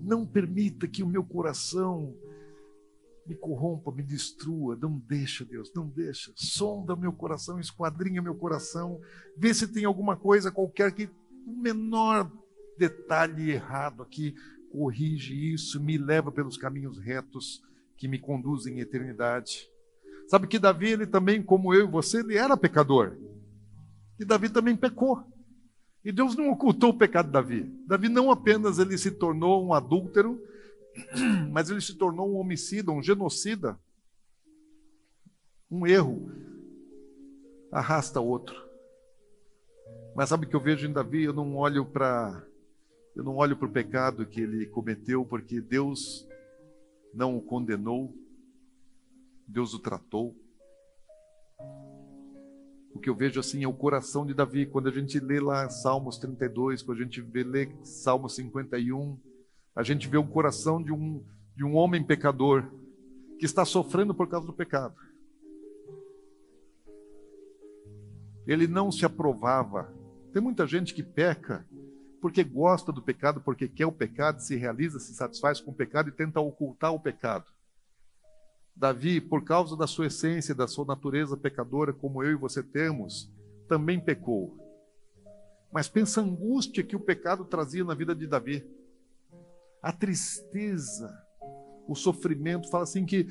[0.00, 2.14] Não permita que o meu coração
[3.26, 4.76] me corrompa, me destrua.
[4.76, 6.32] Não deixa, Deus, não deixa.
[6.34, 9.00] Sonda meu coração, esquadrinha meu coração,
[9.36, 11.08] vê se tem alguma coisa qualquer que
[11.46, 12.30] o menor
[12.78, 14.34] detalhe errado aqui,
[14.70, 17.62] corrige isso, me leva pelos caminhos retos
[17.96, 19.68] que me conduzem à eternidade.
[20.26, 23.16] Sabe que Davi, ele também, como eu e você, ele era pecador.
[24.18, 25.22] E Davi também pecou.
[26.04, 27.62] E Deus não ocultou o pecado de Davi.
[27.86, 30.40] Davi não apenas ele se tornou um adúltero,
[31.50, 33.78] mas ele se tornou um homicida, um genocida.
[35.70, 36.30] Um erro
[37.72, 38.54] arrasta outro.
[40.14, 41.24] Mas sabe o que eu vejo em Davi?
[41.24, 42.46] Eu não olho para
[43.16, 46.26] eu não olho para o pecado que ele cometeu, porque Deus
[47.12, 48.12] não o condenou,
[49.46, 50.34] Deus o tratou.
[52.94, 54.66] O que eu vejo assim é o coração de Davi.
[54.66, 59.18] Quando a gente lê lá Salmos 32, quando a gente vê, lê Salmos 51,
[59.74, 61.22] a gente vê o coração de um,
[61.56, 62.70] de um homem pecador
[63.38, 64.94] que está sofrendo por causa do pecado.
[68.46, 69.92] Ele não se aprovava.
[70.32, 71.66] Tem muita gente que peca
[72.20, 76.08] porque gosta do pecado, porque quer o pecado, se realiza, se satisfaz com o pecado
[76.08, 77.44] e tenta ocultar o pecado.
[78.76, 83.30] Davi, por causa da sua essência, da sua natureza pecadora, como eu e você temos,
[83.68, 84.58] também pecou.
[85.72, 88.64] Mas pensa a angústia que o pecado trazia na vida de Davi
[89.84, 91.14] a tristeza,
[91.86, 93.26] o sofrimento, fala assim que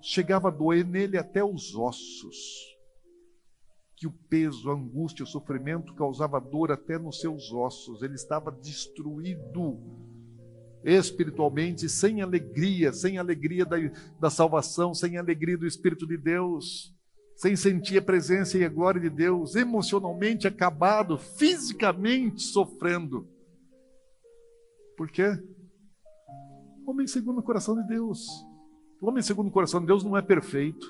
[0.00, 2.36] chegava a doer nele até os ossos.
[3.96, 8.00] Que o peso, a angústia, o sofrimento causava dor até nos seus ossos.
[8.00, 9.80] Ele estava destruído
[10.84, 13.76] espiritualmente, sem alegria, sem alegria da,
[14.20, 16.94] da salvação, sem alegria do Espírito de Deus,
[17.36, 23.28] sem sentir a presença e a glória de Deus, emocionalmente acabado, fisicamente sofrendo.
[24.96, 25.24] Por quê?
[26.86, 28.26] Homem segundo o coração de Deus.
[29.00, 30.86] O homem segundo o coração de Deus não é perfeito.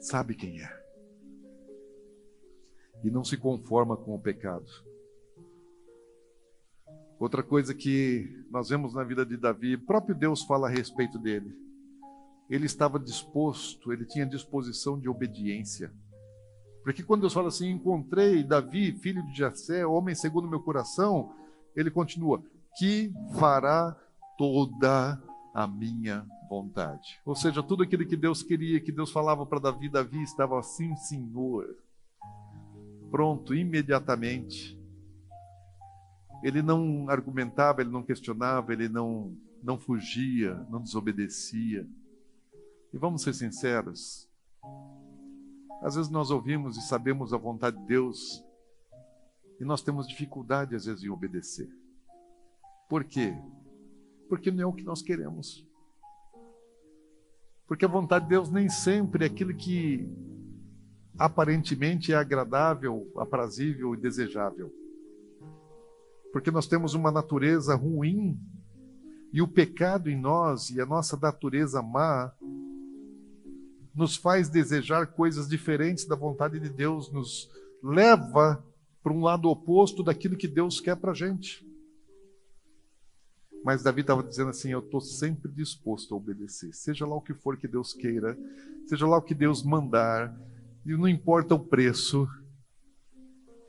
[0.00, 0.82] Sabe quem é.
[3.04, 4.66] E não se conforma com o pecado.
[7.22, 11.56] Outra coisa que nós vemos na vida de Davi, próprio Deus fala a respeito dele.
[12.50, 15.92] Ele estava disposto, ele tinha disposição de obediência.
[16.82, 21.32] Porque quando Deus fala assim, encontrei Davi, filho de Jessé, homem segundo meu coração,
[21.76, 22.42] ele continua,
[22.76, 23.96] que fará
[24.36, 25.22] toda
[25.54, 27.20] a minha vontade.
[27.24, 30.96] Ou seja, tudo aquilo que Deus queria, que Deus falava para Davi, Davi estava assim,
[30.96, 31.72] Senhor.
[33.12, 34.81] Pronto, imediatamente.
[36.42, 41.86] Ele não argumentava, ele não questionava, ele não, não fugia, não desobedecia.
[42.92, 44.28] E vamos ser sinceros,
[45.82, 48.44] às vezes nós ouvimos e sabemos a vontade de Deus
[49.58, 51.68] e nós temos dificuldade às vezes em obedecer.
[52.88, 53.34] Por quê?
[54.28, 55.66] Porque não é o que nós queremos.
[57.66, 60.08] Porque a vontade de Deus nem sempre é aquilo que
[61.18, 64.72] aparentemente é agradável, aprazível e desejável.
[66.32, 68.40] Porque nós temos uma natureza ruim
[69.32, 72.32] e o pecado em nós e a nossa natureza má
[73.94, 77.50] nos faz desejar coisas diferentes da vontade de Deus, nos
[77.82, 78.64] leva
[79.02, 81.66] para um lado oposto daquilo que Deus quer para a gente.
[83.64, 87.34] Mas Davi estava dizendo assim: Eu estou sempre disposto a obedecer, seja lá o que
[87.34, 88.36] for que Deus queira,
[88.86, 90.34] seja lá o que Deus mandar,
[90.84, 92.28] e não importa o preço,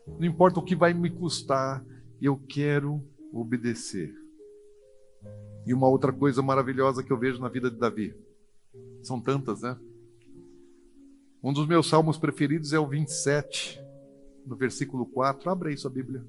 [0.05, 1.84] Não importa o que vai me custar,
[2.26, 4.15] eu quero obedecer.
[5.65, 8.15] E uma outra coisa maravilhosa que eu vejo na vida de Davi.
[9.01, 9.78] São tantas, né?
[11.43, 13.82] Um dos meus salmos preferidos é o 27,
[14.45, 15.49] no versículo 4.
[15.49, 16.26] Abra aí sua Bíblia.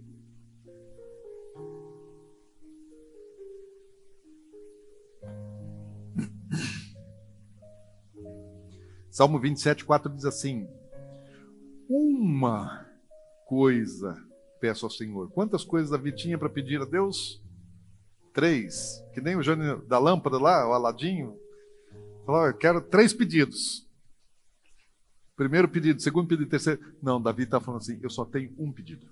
[9.09, 10.69] Salmo 27, 4 diz assim:
[11.89, 12.85] Uma
[13.47, 14.21] coisa
[14.65, 15.31] peço ao Senhor.
[15.31, 17.39] Quantas coisas Davi tinha para pedir a Deus?
[18.33, 19.05] Três.
[19.13, 21.39] Que nem o gênio da lâmpada lá, o Aladinho.
[22.25, 23.87] Falou: Eu quero três pedidos.
[25.37, 26.81] Primeiro pedido, segundo pedido, terceiro.
[27.03, 29.07] Não, Davi está falando assim: Eu só tenho um pedido.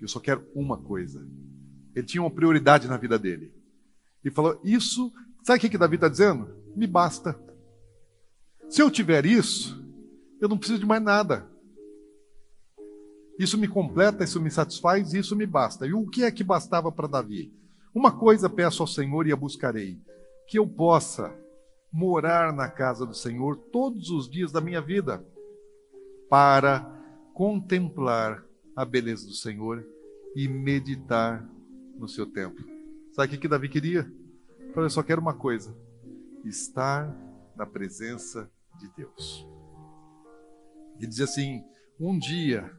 [0.00, 1.24] Eu só quero uma coisa.
[1.94, 3.54] Ele tinha uma prioridade na vida dele.
[4.24, 5.12] E falou: Isso,
[5.44, 6.52] sabe o que, que Davi está dizendo?
[6.74, 7.40] Me basta.
[8.68, 9.80] Se eu tiver isso,
[10.40, 11.51] eu não preciso de mais nada.
[13.38, 15.86] Isso me completa, isso me satisfaz, isso me basta.
[15.86, 17.52] E o que é que bastava para Davi?
[17.94, 19.98] Uma coisa peço ao Senhor e a buscarei:
[20.46, 21.34] que eu possa
[21.92, 25.24] morar na casa do Senhor todos os dias da minha vida,
[26.28, 26.80] para
[27.34, 29.84] contemplar a beleza do Senhor
[30.34, 31.46] e meditar
[31.98, 32.64] no seu templo.
[33.12, 34.10] Sabe o que Davi queria?
[34.74, 35.76] Eu só quero uma coisa:
[36.44, 37.14] estar
[37.54, 39.46] na presença de Deus.
[40.98, 41.62] E diz assim:
[42.00, 42.70] um dia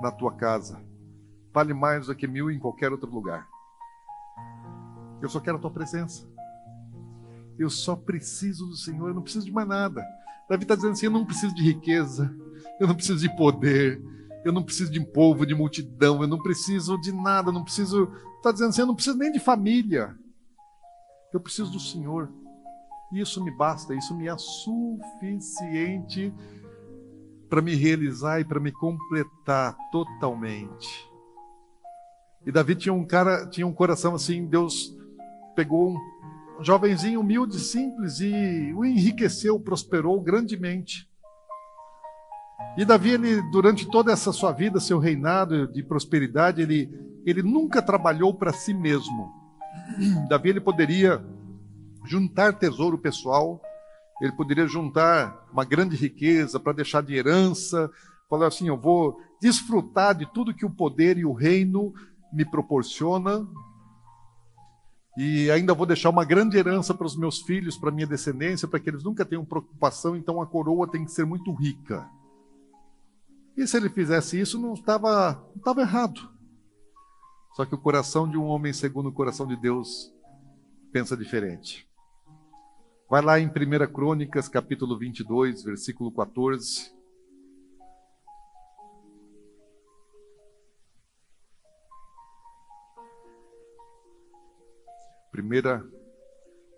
[0.00, 0.82] na tua casa
[1.54, 3.48] vale mais do que mil em qualquer outro lugar.
[5.22, 6.28] Eu só quero a tua presença.
[7.56, 10.04] Eu só preciso do Senhor, eu não preciso de mais nada.
[10.50, 12.36] Davi está dizendo assim: eu não preciso de riqueza,
[12.80, 14.02] eu não preciso de poder,
[14.44, 18.12] eu não preciso de povo, de multidão, eu não preciso de nada, não preciso.
[18.36, 20.18] Está dizendo assim: eu não preciso nem de família.
[21.32, 22.32] Eu preciso do Senhor.
[23.12, 26.34] Isso me basta, isso me é suficiente
[27.54, 31.08] para me realizar e para me completar totalmente.
[32.44, 34.92] E Davi tinha um cara, tinha um coração assim, Deus
[35.54, 35.94] pegou
[36.58, 41.08] um jovenzinho humilde, simples e o enriqueceu, prosperou grandemente.
[42.76, 46.92] E Davi, ele, durante toda essa sua vida, seu reinado de prosperidade, ele,
[47.24, 49.32] ele nunca trabalhou para si mesmo.
[50.28, 51.24] Davi ele poderia
[52.04, 53.62] juntar tesouro pessoal,
[54.20, 57.90] ele poderia juntar uma grande riqueza para deixar de herança,
[58.28, 61.92] falar assim: eu vou desfrutar de tudo que o poder e o reino
[62.32, 63.46] me proporciona,
[65.16, 68.80] e ainda vou deixar uma grande herança para os meus filhos, para minha descendência, para
[68.80, 72.08] que eles nunca tenham preocupação, então a coroa tem que ser muito rica.
[73.56, 76.28] E se ele fizesse isso, não estava, não estava errado.
[77.54, 80.12] Só que o coração de um homem segundo o coração de Deus
[80.92, 81.88] pensa diferente.
[83.14, 86.92] Vai lá em 1 Crônicas, capítulo 22, versículo 14.
[95.30, 95.88] Primeira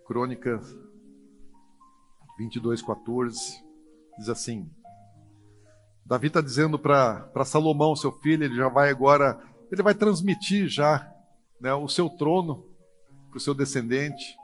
[0.06, 0.60] Crônica
[2.36, 3.64] 22, 14,
[4.18, 4.70] diz assim:
[6.04, 11.10] Davi está dizendo para Salomão, seu filho, ele já vai agora, ele vai transmitir já
[11.58, 12.62] né, o seu trono
[13.30, 14.36] para o seu descendente.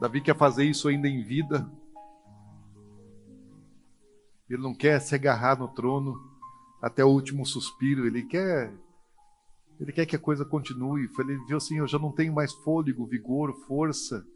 [0.00, 1.70] Davi quer fazer isso ainda em vida.
[4.48, 6.14] Ele não quer se agarrar no trono
[6.82, 8.06] até o último suspiro.
[8.06, 8.72] Ele quer,
[9.80, 11.10] ele quer que a coisa continue.
[11.18, 14.26] Ele viu assim: eu já não tenho mais fôlego, vigor, força.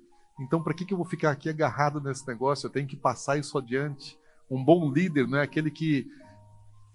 [0.40, 2.66] Então, para que, que eu vou ficar aqui agarrado nesse negócio?
[2.66, 4.18] Eu tenho que passar isso adiante.
[4.50, 6.06] Um bom líder não é aquele que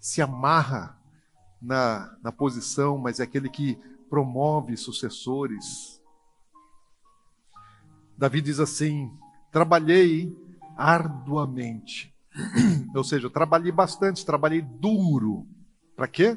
[0.00, 0.98] se amarra
[1.60, 5.93] na, na posição, mas é aquele que promove sucessores.
[8.16, 9.10] Davi diz assim:
[9.50, 10.34] trabalhei
[10.76, 12.14] arduamente.
[12.94, 15.46] Ou seja, trabalhei bastante, trabalhei duro.
[15.96, 16.36] Para quê?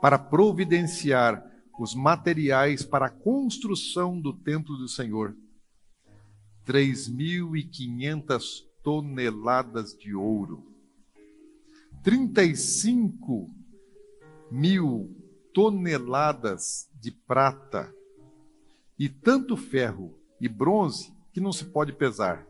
[0.00, 1.44] Para providenciar
[1.78, 5.36] os materiais para a construção do templo do Senhor.
[6.66, 10.66] 3.500 toneladas de ouro,
[12.02, 13.50] 35
[14.50, 15.16] mil
[15.52, 17.94] toneladas de prata
[18.98, 22.46] e tanto ferro e bronze que não se pode pesar.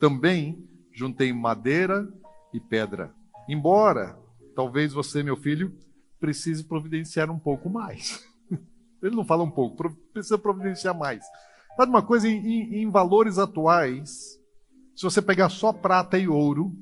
[0.00, 2.08] Também juntei madeira
[2.52, 3.14] e pedra.
[3.48, 4.18] Embora,
[4.54, 5.76] talvez você, meu filho,
[6.18, 8.26] precise providenciar um pouco mais.
[9.02, 11.24] Ele não fala um pouco, precisa providenciar mais.
[11.76, 14.38] Sabe uma coisa, em, em valores atuais,
[14.96, 16.72] se você pegar só prata e ouro,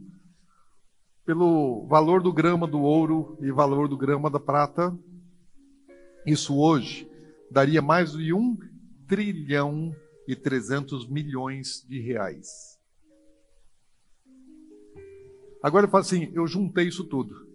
[1.26, 4.97] pelo valor do grama do ouro e valor do grama da prata,
[6.24, 7.11] isso hoje
[7.51, 8.57] daria mais de um
[9.07, 9.94] trilhão
[10.26, 12.78] e 300 milhões de reais.
[15.62, 17.46] Agora ele fala assim: eu juntei isso tudo.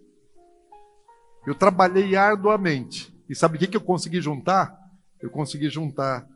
[1.46, 3.12] Eu trabalhei arduamente.
[3.28, 4.78] E sabe o que, que eu consegui juntar?
[5.20, 6.28] Eu consegui juntar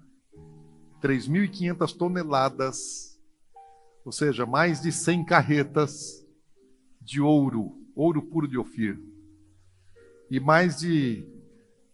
[1.03, 3.21] 3.500 toneladas,
[4.05, 6.27] ou seja, mais de 100 carretas
[7.01, 8.99] de ouro, ouro puro de Ofir,
[10.31, 11.25] e mais de,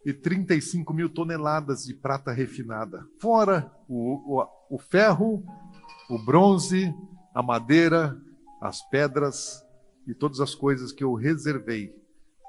[0.04, 5.44] de 35 mil toneladas de prata refinada, fora o, o, o ferro,
[6.10, 6.92] o bronze,
[7.34, 8.20] a madeira,
[8.60, 9.64] as pedras
[10.06, 11.94] e todas as coisas que eu reservei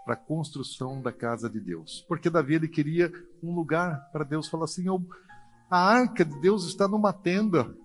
[0.03, 2.03] para a construção da casa de Deus.
[2.07, 5.01] Porque Davi ele queria um lugar para Deus falar assim: eu,
[5.69, 7.75] a arca de Deus está numa tenda.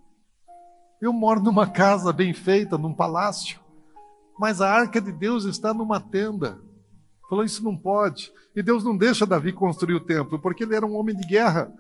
[1.01, 3.61] Eu moro numa casa bem feita, num palácio,
[4.39, 6.61] mas a arca de Deus está numa tenda.
[7.29, 8.33] Falou: Isso não pode.
[8.55, 11.73] E Deus não deixa Davi construir o templo, porque ele era um homem de guerra.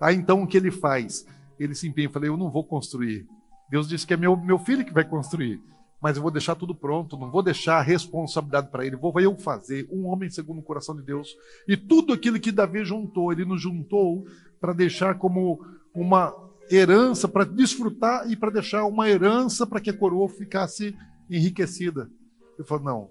[0.00, 1.26] Aí então o que ele faz?
[1.58, 3.26] Ele se empenha fala: Eu não vou construir.
[3.70, 5.60] Deus disse que é meu, meu filho que vai construir
[6.02, 9.36] mas eu vou deixar tudo pronto, não vou deixar a responsabilidade para ele, vou eu
[9.36, 11.28] fazer, um homem segundo o coração de Deus.
[11.68, 14.26] E tudo aquilo que Davi juntou, ele nos juntou
[14.60, 15.64] para deixar como
[15.94, 16.34] uma
[16.68, 20.92] herança, para desfrutar e para deixar uma herança para que a coroa ficasse
[21.30, 22.10] enriquecida.
[22.58, 23.10] Eu falo, não,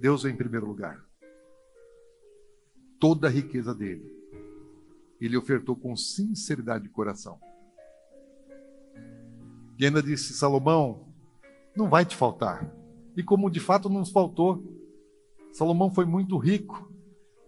[0.00, 1.04] Deus é em primeiro lugar.
[2.98, 4.10] Toda a riqueza dele,
[5.20, 7.38] ele ofertou com sinceridade de coração.
[9.78, 11.06] E ainda disse: Salomão,
[11.76, 12.70] não vai te faltar.
[13.16, 14.62] E como de fato não nos faltou,
[15.52, 16.90] Salomão foi muito rico.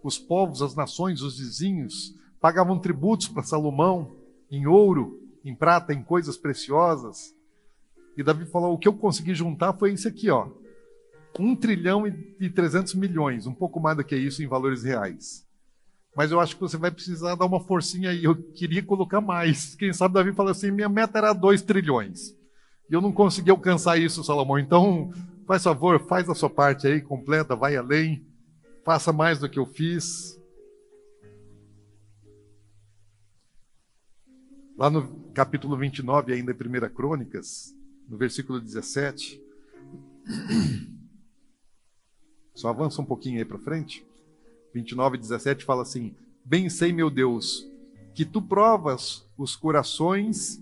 [0.03, 4.15] Os povos, as nações, os vizinhos pagavam tributos para Salomão
[4.49, 7.35] em ouro, em prata, em coisas preciosas.
[8.17, 10.49] E Davi falou: o que eu consegui juntar foi isso aqui, ó.
[11.37, 12.05] Um trilhão
[12.39, 15.47] e trezentos milhões, um pouco mais do que isso em valores reais.
[16.15, 18.23] Mas eu acho que você vai precisar dar uma forcinha aí.
[18.23, 19.75] Eu queria colocar mais.
[19.75, 22.35] Quem sabe Davi falou assim: minha meta era dois trilhões.
[22.89, 24.57] E eu não consegui alcançar isso, Salomão.
[24.57, 25.13] Então,
[25.45, 28.25] faz favor, faz a sua parte aí, completa, vai além,
[28.83, 30.39] faça mais do que eu fiz.
[34.77, 37.75] Lá no capítulo 29, ainda em 1 Crônicas,
[38.07, 39.39] no versículo 17.
[42.59, 44.05] Só avança um pouquinho aí para frente.
[44.73, 47.65] 29 e 17 fala assim: Bem sei, meu Deus,
[48.13, 50.61] que tu provas os corações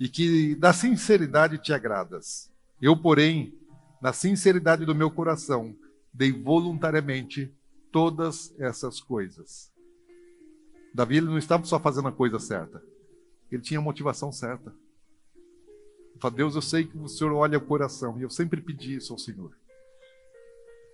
[0.00, 2.50] e que da sinceridade te agradas.
[2.82, 3.54] Eu, porém,
[4.02, 5.76] na sinceridade do meu coração,
[6.12, 7.54] dei voluntariamente
[7.92, 9.72] todas essas coisas.
[10.92, 12.82] Davi não estava só fazendo a coisa certa,
[13.48, 14.74] ele tinha a motivação certa.
[16.18, 19.12] Fala, Deus, eu sei que o Senhor olha o coração, e eu sempre pedi isso
[19.12, 19.56] ao Senhor.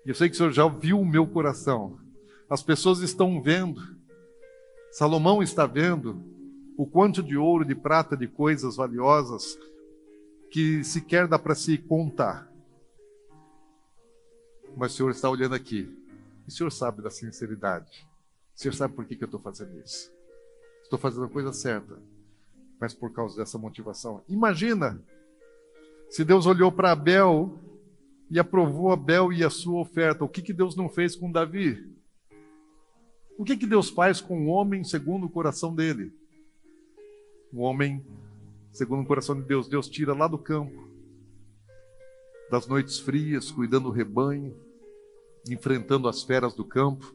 [0.04, 1.98] Eu sei que o Senhor já viu o meu coração.
[2.48, 3.80] As pessoas estão vendo,
[4.90, 6.22] Salomão está vendo,
[6.76, 9.58] o quanto de ouro, de prata, de coisas valiosas
[10.50, 12.48] que sequer dá para se contar.
[14.76, 15.90] Mas o Senhor está olhando aqui.
[16.46, 18.06] E o Senhor sabe da sinceridade.
[18.54, 20.12] O Senhor sabe por que, que eu estou fazendo isso.
[20.82, 21.98] Estou fazendo a coisa certa.
[22.78, 24.22] Mas por causa dessa motivação.
[24.28, 25.00] Imagina
[26.10, 27.58] se Deus olhou para Abel
[28.30, 30.24] e aprovou Abel e a sua oferta.
[30.24, 31.94] O que, que Deus não fez com Davi?
[33.36, 36.12] O que, que Deus faz com o homem segundo o coração dele?
[37.52, 38.04] O homem,
[38.72, 40.88] segundo o coração de Deus, Deus tira lá do campo,
[42.50, 44.56] das noites frias, cuidando do rebanho,
[45.48, 47.14] enfrentando as feras do campo,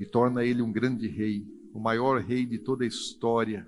[0.00, 3.66] e torna ele um grande rei, o maior rei de toda a história.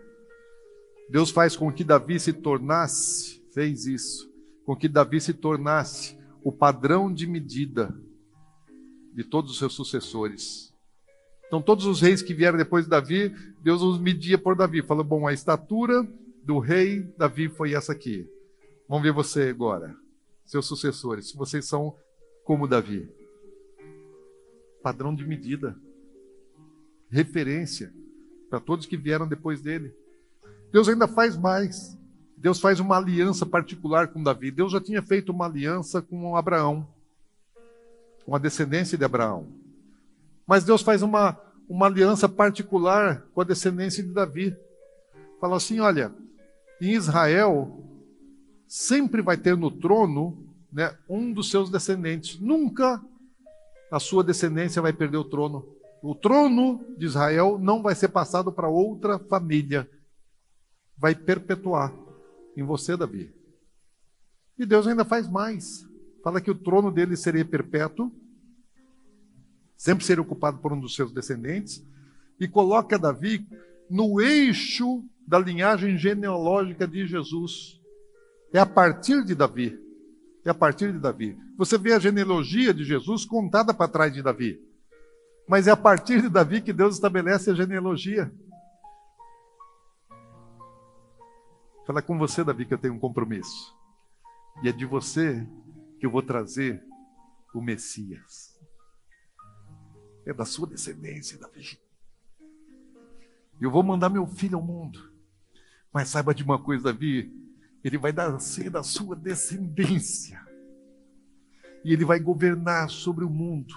[1.09, 4.34] Deus faz com que Davi se tornasse, fez isso,
[4.65, 7.95] com que Davi se tornasse o padrão de medida
[9.13, 10.75] de todos os seus sucessores.
[11.47, 14.83] Então, todos os reis que vieram depois de Davi, Deus os media por Davi.
[14.83, 16.07] Falou: bom, a estatura
[16.43, 18.29] do rei Davi foi essa aqui.
[18.89, 19.97] Vamos ver você agora,
[20.45, 21.95] seus sucessores, se vocês são
[22.45, 23.09] como Davi.
[24.83, 25.79] Padrão de medida,
[27.09, 27.93] referência
[28.51, 29.95] para todos que vieram depois dele.
[30.71, 31.97] Deus ainda faz mais.
[32.45, 34.51] Deus faz uma aliança particular com Davi.
[34.51, 36.87] Deus já tinha feito uma aliança com Abraão,
[38.27, 39.47] com a descendência de Abraão.
[40.47, 44.55] Mas Deus faz uma, uma aliança particular com a descendência de Davi.
[45.41, 46.13] Fala assim: olha,
[46.83, 47.83] em Israel
[48.69, 52.39] sempre vai ter no trono né, um dos seus descendentes.
[52.39, 53.03] Nunca
[53.91, 55.67] a sua descendência vai perder o trono.
[56.03, 59.89] O trono de Israel não vai ser passado para outra família.
[60.99, 62.04] Vai perpetuar
[62.57, 63.33] em você, Davi.
[64.59, 65.89] E Deus ainda faz mais.
[66.23, 68.13] Fala que o trono dele seria perpétuo
[69.77, 71.85] sempre ser ocupado por um dos seus descendentes,
[72.41, 73.47] e coloca Davi
[73.91, 77.81] no eixo da linhagem genealógica de Jesus.
[78.53, 79.79] É a partir de Davi
[80.45, 81.37] É a partir de Davi.
[81.57, 84.59] Você vê a genealogia de Jesus contada para trás de Davi.
[85.49, 88.33] Mas é a partir de Davi que Deus estabelece a genealogia.
[91.87, 93.77] Fala com você, Davi, que eu tenho um compromisso.
[94.63, 95.47] E é de você
[96.01, 96.83] que eu vou trazer
[97.55, 98.59] o Messias.
[100.25, 101.79] É da sua descendência, Davi.
[103.61, 105.13] Eu vou mandar meu filho ao mundo.
[105.93, 107.31] Mas saiba de uma coisa, Davi,
[107.85, 110.41] ele vai ser da sua descendência.
[111.85, 113.75] E ele vai governar sobre o mundo.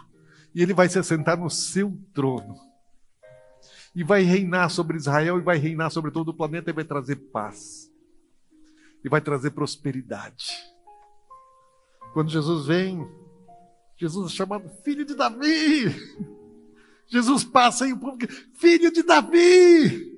[0.56, 2.56] E ele vai se assentar no seu trono.
[3.94, 7.18] E vai reinar sobre Israel e vai reinar sobre todo o planeta e vai trazer
[7.18, 7.87] paz
[9.08, 10.52] e vai trazer prosperidade.
[12.12, 13.10] Quando Jesus vem,
[13.96, 15.86] Jesus é chamado filho de Davi.
[17.08, 18.18] Jesus passa e o povo
[18.56, 20.14] filho de Davi,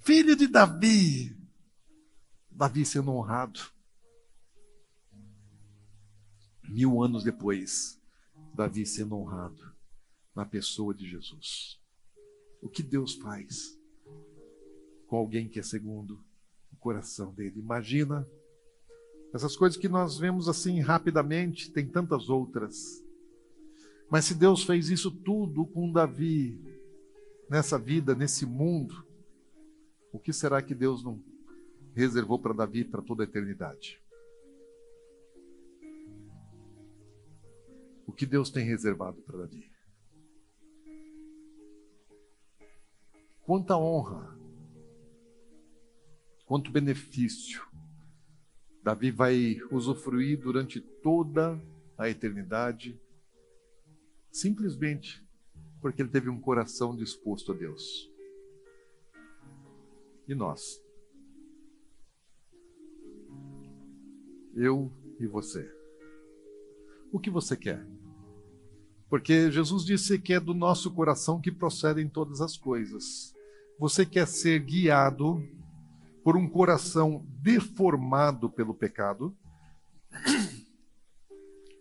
[0.00, 1.34] filho de Davi.
[2.50, 3.60] Davi sendo honrado.
[6.64, 7.98] Mil anos depois,
[8.52, 9.72] Davi sendo honrado
[10.36, 11.80] na pessoa de Jesus.
[12.60, 13.74] O que Deus faz
[15.06, 16.22] com alguém que é segundo
[16.84, 17.60] coração dele.
[17.60, 18.28] Imagina
[19.32, 23.02] essas coisas que nós vemos assim rapidamente, tem tantas outras.
[24.10, 26.62] Mas se Deus fez isso tudo com Davi,
[27.48, 29.02] nessa vida, nesse mundo,
[30.12, 31.24] o que será que Deus não
[31.94, 33.98] reservou para Davi para toda a eternidade?
[38.06, 39.72] O que Deus tem reservado para Davi?
[43.42, 44.33] Quanta honra
[46.46, 47.62] quanto benefício
[48.84, 51.58] Davi vai usufruir durante toda
[51.96, 53.00] a eternidade,
[54.30, 55.26] simplesmente
[55.80, 58.10] porque ele teve um coração disposto a Deus.
[60.28, 60.82] E nós?
[64.54, 65.66] Eu e você.
[67.10, 67.86] O que você quer?
[69.08, 73.34] Porque Jesus disse que é do nosso coração que procedem todas as coisas.
[73.78, 75.42] Você quer ser guiado
[76.24, 79.36] por um coração deformado pelo pecado?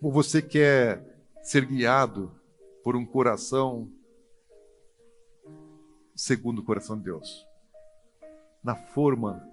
[0.02, 2.38] Ou você quer ser guiado
[2.84, 3.90] por um coração
[6.14, 7.48] segundo o coração de Deus?
[8.62, 9.50] Na forma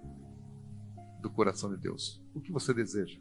[1.21, 2.21] do coração de Deus.
[2.35, 3.17] O que você deseja?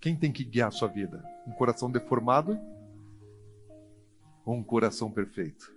[0.00, 1.22] Quem tem que guiar a sua vida?
[1.46, 2.58] Um coração deformado
[4.46, 5.74] ou um coração perfeito,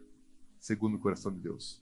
[0.59, 1.81] segundo o coração de Deus?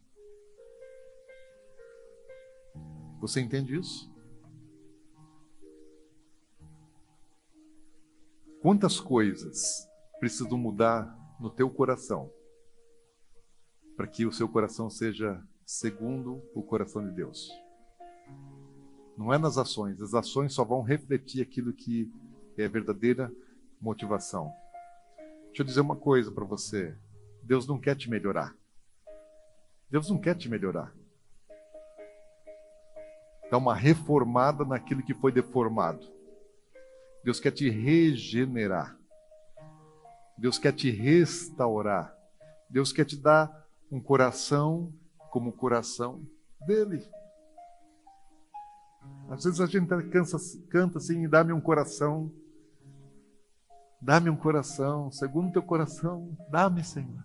[3.20, 4.14] Você entende isso?
[8.62, 9.88] Quantas coisas
[10.20, 12.32] precisam mudar no teu coração
[13.96, 17.50] para que o seu coração seja segundo o coração de Deus?
[19.18, 22.12] Não é nas ações, as ações só vão refletir aquilo que
[22.58, 23.32] é a verdadeira
[23.80, 24.52] motivação.
[25.48, 26.98] Deixa eu dizer uma coisa para você:
[27.44, 28.54] Deus não quer te melhorar.
[29.90, 30.94] Deus não quer te melhorar
[33.50, 36.06] dar uma reformada naquilo que foi deformado.
[37.24, 38.98] Deus quer te regenerar.
[40.38, 42.16] Deus quer te restaurar.
[42.70, 44.94] Deus quer te dar um coração
[45.32, 46.22] como o coração
[46.66, 47.08] dele.
[49.30, 50.38] Às vezes a gente cansa,
[50.70, 52.32] canta assim, dá-me um coração,
[54.02, 57.24] dá-me um coração, segundo teu coração, dá-me, Senhor.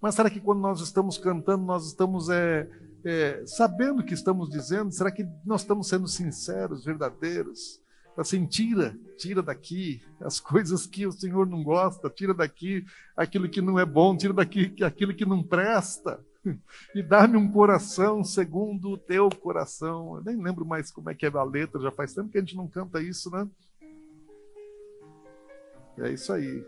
[0.00, 2.70] Mas será que quando nós estamos cantando, nós estamos é,
[3.04, 7.80] é, sabendo o que estamos dizendo, será que nós estamos sendo sinceros, verdadeiros?
[8.16, 12.84] Assim, tira, tira daqui as coisas que o Senhor não gosta, tira daqui
[13.16, 16.20] aquilo que não é bom, tira daqui aquilo que não presta.
[16.94, 20.16] E dá-me um coração segundo o teu coração.
[20.16, 22.40] Eu nem lembro mais como é que é a letra, já faz tempo que a
[22.40, 23.46] gente não canta isso, né?
[25.98, 26.64] É isso aí.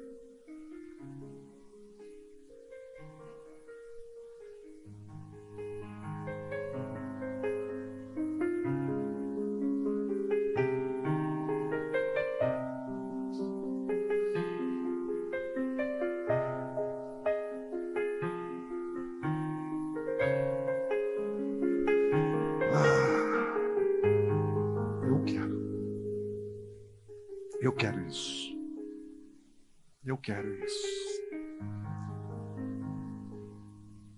[30.16, 30.91] Quero isso.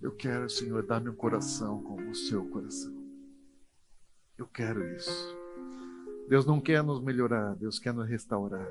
[0.01, 2.93] Eu quero, Senhor, dar meu coração como o seu coração.
[4.37, 5.37] Eu quero isso.
[6.29, 8.65] Deus não quer nos melhorar, Deus quer nos restaurar.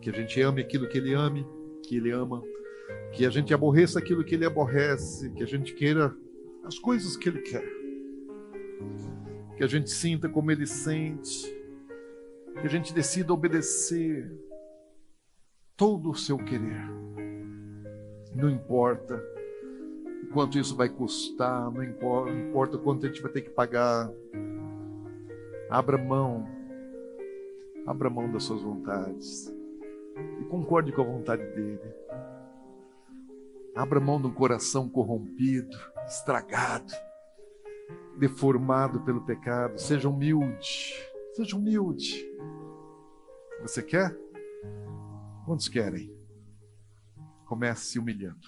[0.00, 1.46] Que a gente ame aquilo que Ele ame,
[1.82, 2.42] que Ele ama.
[3.12, 5.30] Que a gente aborreça aquilo que Ele aborrece.
[5.32, 6.16] Que a gente queira
[6.64, 7.70] as coisas que Ele quer.
[9.58, 11.63] Que a gente sinta como Ele sente.
[12.60, 14.30] Que a gente decida obedecer
[15.76, 16.88] todo o seu querer.
[18.34, 19.22] Não importa
[20.32, 24.10] quanto isso vai custar, não importa, não importa quanto a gente vai ter que pagar.
[25.70, 26.46] Abra mão,
[27.86, 29.52] abra mão das suas vontades
[30.40, 31.94] e concorde com a vontade dele.
[33.74, 35.76] Abra mão de um coração corrompido,
[36.06, 36.92] estragado,
[38.16, 39.78] deformado pelo pecado.
[39.78, 40.94] Seja humilde,
[41.32, 42.33] seja humilde.
[43.64, 44.14] Você quer?
[45.46, 46.14] Quantos querem?
[47.46, 48.46] Comece se humilhando.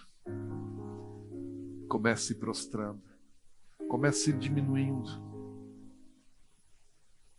[1.89, 3.03] Comece se prostrando.
[3.89, 5.09] Comece se diminuindo.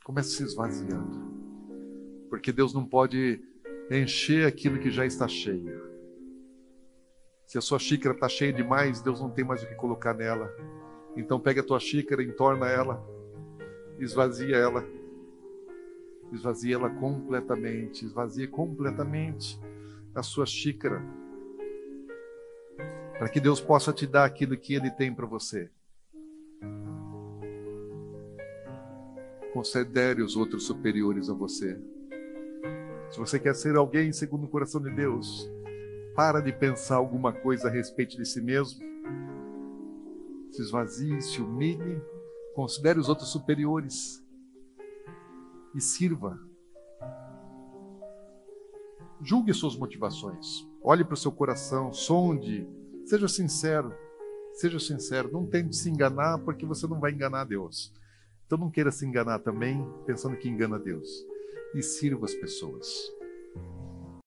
[0.03, 1.21] Comece se esvaziando.
[2.31, 3.39] Porque Deus não pode
[3.91, 5.79] encher aquilo que já está cheio.
[7.45, 10.51] Se a sua xícara está cheia demais, Deus não tem mais o que colocar nela.
[11.15, 12.99] Então pega a tua xícara, entorna ela,
[13.99, 14.83] esvazia ela.
[16.31, 19.59] Esvazia ela completamente, esvazia completamente
[20.13, 21.01] a sua xícara
[23.17, 25.69] para que Deus possa te dar aquilo que Ele tem para você.
[29.53, 31.79] Considere os outros superiores a você.
[33.09, 35.49] Se você quer ser alguém segundo o coração de Deus,
[36.15, 38.85] para de pensar alguma coisa a respeito de si mesmo.
[40.51, 42.01] Se esvazie, se humilhe,
[42.53, 44.23] considere os outros superiores
[45.75, 46.39] e sirva.
[49.21, 50.67] Julgue suas motivações.
[50.81, 52.67] Olhe para o seu coração, sonde
[53.07, 53.95] Seja sincero,
[54.51, 57.93] seja sincero, não tente se enganar porque você não vai enganar Deus.
[58.45, 61.07] Então não queira se enganar também pensando que engana Deus.
[61.73, 62.85] E sirva as pessoas.